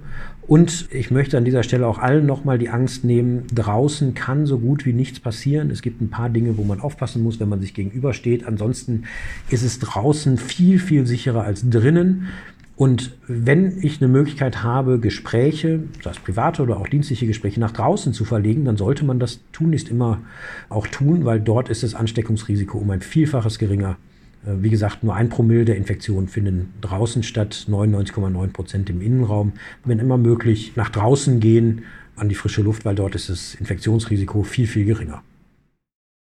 und 0.49 0.87
ich 0.89 1.11
möchte 1.11 1.37
an 1.37 1.45
dieser 1.45 1.61
Stelle 1.61 1.85
auch 1.85 1.99
allen 1.99 2.25
nochmal 2.25 2.57
die 2.57 2.69
Angst 2.69 3.03
nehmen, 3.03 3.45
draußen 3.53 4.15
kann 4.15 4.47
so 4.47 4.57
gut 4.57 4.83
wie 4.83 4.93
nichts 4.93 5.19
passieren. 5.19 5.69
Es 5.69 5.83
gibt 5.83 6.01
ein 6.01 6.09
paar 6.09 6.27
Dinge, 6.27 6.57
wo 6.57 6.63
man 6.63 6.81
aufpassen 6.81 7.21
muss, 7.21 7.39
wenn 7.39 7.49
man 7.49 7.61
sich 7.61 7.75
gegenübersteht. 7.75 8.47
Ansonsten 8.47 9.03
ist 9.51 9.61
es 9.61 9.77
draußen 9.77 10.39
viel, 10.39 10.79
viel 10.79 11.05
sicherer 11.05 11.43
als 11.43 11.69
drinnen. 11.69 12.29
Und 12.75 13.15
wenn 13.27 13.77
ich 13.83 14.01
eine 14.01 14.11
Möglichkeit 14.11 14.63
habe, 14.63 14.99
Gespräche, 14.99 15.83
sei 16.03 16.09
es 16.09 16.19
private 16.19 16.63
oder 16.63 16.77
auch 16.77 16.87
dienstliche 16.87 17.27
Gespräche, 17.27 17.59
nach 17.59 17.73
draußen 17.73 18.13
zu 18.13 18.25
verlegen, 18.25 18.65
dann 18.65 18.77
sollte 18.77 19.05
man 19.05 19.19
das 19.19 19.41
tunlichst 19.51 19.89
immer 19.89 20.21
auch 20.69 20.87
tun, 20.87 21.25
weil 21.25 21.39
dort 21.39 21.69
ist 21.69 21.83
das 21.83 21.93
Ansteckungsrisiko 21.93 22.79
um 22.79 22.89
ein 22.89 23.01
Vielfaches 23.01 23.59
geringer 23.59 23.97
wie 24.43 24.69
gesagt, 24.69 25.03
nur 25.03 25.15
ein 25.15 25.29
Promille 25.29 25.65
der 25.65 25.75
Infektionen 25.75 26.27
finden 26.27 26.73
draußen 26.81 27.23
statt, 27.23 27.65
99,9 27.69 28.47
Prozent 28.53 28.89
im 28.89 29.01
Innenraum. 29.01 29.53
Wenn 29.83 29.99
immer 29.99 30.17
möglich, 30.17 30.73
nach 30.75 30.89
draußen 30.89 31.39
gehen 31.39 31.83
an 32.15 32.29
die 32.29 32.35
frische 32.35 32.61
Luft, 32.61 32.85
weil 32.85 32.95
dort 32.95 33.15
ist 33.15 33.29
das 33.29 33.55
Infektionsrisiko 33.55 34.43
viel, 34.43 34.67
viel 34.67 34.85
geringer. 34.85 35.23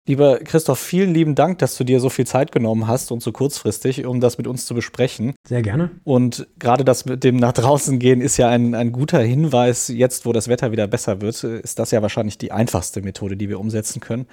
Lieber 0.07 0.39
Christoph, 0.39 0.79
vielen 0.79 1.13
lieben 1.13 1.35
Dank, 1.35 1.59
dass 1.59 1.77
du 1.77 1.83
dir 1.83 1.99
so 1.99 2.09
viel 2.09 2.25
Zeit 2.25 2.51
genommen 2.51 2.87
hast 2.87 3.11
und 3.11 3.21
so 3.21 3.31
kurzfristig, 3.31 4.03
um 4.05 4.19
das 4.19 4.39
mit 4.39 4.47
uns 4.47 4.65
zu 4.65 4.73
besprechen. 4.73 5.35
Sehr 5.47 5.61
gerne. 5.61 5.91
Und 6.03 6.47
gerade 6.57 6.83
das 6.83 7.05
mit 7.05 7.23
dem 7.23 7.35
nach 7.35 7.53
draußen 7.53 7.99
gehen 7.99 8.19
ist 8.19 8.37
ja 8.37 8.49
ein, 8.49 8.73
ein 8.73 8.93
guter 8.93 9.19
Hinweis. 9.19 9.89
Jetzt, 9.89 10.25
wo 10.25 10.33
das 10.33 10.47
Wetter 10.47 10.71
wieder 10.71 10.87
besser 10.87 11.21
wird, 11.21 11.43
ist 11.43 11.77
das 11.77 11.91
ja 11.91 12.01
wahrscheinlich 12.01 12.39
die 12.39 12.51
einfachste 12.51 13.03
Methode, 13.03 13.37
die 13.37 13.47
wir 13.47 13.59
umsetzen 13.59 13.99
können. 13.99 14.25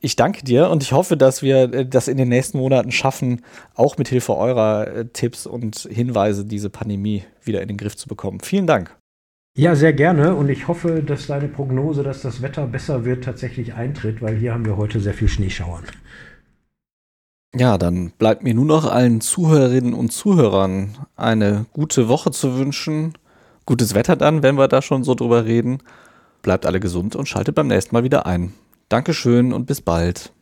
Ich 0.00 0.16
danke 0.16 0.44
dir 0.44 0.70
und 0.70 0.82
ich 0.82 0.92
hoffe, 0.92 1.16
dass 1.16 1.42
wir 1.42 1.72
äh, 1.72 1.86
das 1.86 2.08
in 2.08 2.16
den 2.16 2.28
nächsten 2.28 2.58
Monaten 2.58 2.92
schaffen, 2.92 3.42
auch 3.74 3.98
mit 3.98 4.08
Hilfe 4.08 4.36
eurer 4.36 4.86
äh, 4.86 5.04
Tipps 5.06 5.46
und 5.46 5.88
Hinweise 5.90 6.44
diese 6.44 6.70
Pandemie 6.70 7.24
wieder 7.42 7.62
in 7.62 7.68
den 7.68 7.76
Griff 7.76 7.96
zu 7.96 8.08
bekommen. 8.08 8.40
Vielen 8.40 8.66
Dank. 8.66 8.96
Ja, 9.56 9.74
sehr 9.74 9.94
gerne 9.94 10.34
und 10.34 10.50
ich 10.50 10.68
hoffe, 10.68 11.02
dass 11.02 11.28
deine 11.28 11.48
Prognose, 11.48 12.02
dass 12.02 12.20
das 12.20 12.42
Wetter 12.42 12.66
besser 12.66 13.06
wird, 13.06 13.24
tatsächlich 13.24 13.72
eintritt, 13.72 14.20
weil 14.20 14.36
hier 14.36 14.52
haben 14.52 14.66
wir 14.66 14.76
heute 14.76 15.00
sehr 15.00 15.14
viel 15.14 15.28
Schneeschauern. 15.28 15.84
Ja, 17.54 17.78
dann 17.78 18.10
bleibt 18.18 18.42
mir 18.42 18.52
nur 18.52 18.66
noch 18.66 18.84
allen 18.84 19.22
Zuhörerinnen 19.22 19.94
und 19.94 20.12
Zuhörern 20.12 20.98
eine 21.16 21.64
gute 21.72 22.06
Woche 22.06 22.30
zu 22.32 22.58
wünschen. 22.58 23.14
Gutes 23.64 23.94
Wetter 23.94 24.14
dann, 24.14 24.42
wenn 24.42 24.58
wir 24.58 24.68
da 24.68 24.82
schon 24.82 25.04
so 25.04 25.14
drüber 25.14 25.46
reden. 25.46 25.78
bleibt 26.42 26.66
alle 26.66 26.78
gesund 26.78 27.16
und 27.16 27.26
schaltet 27.26 27.54
beim 27.54 27.68
nächsten 27.68 27.94
Mal 27.94 28.04
wieder 28.04 28.26
ein. 28.26 28.52
Dankeschön 28.88 29.52
und 29.52 29.66
bis 29.66 29.80
bald. 29.80 30.32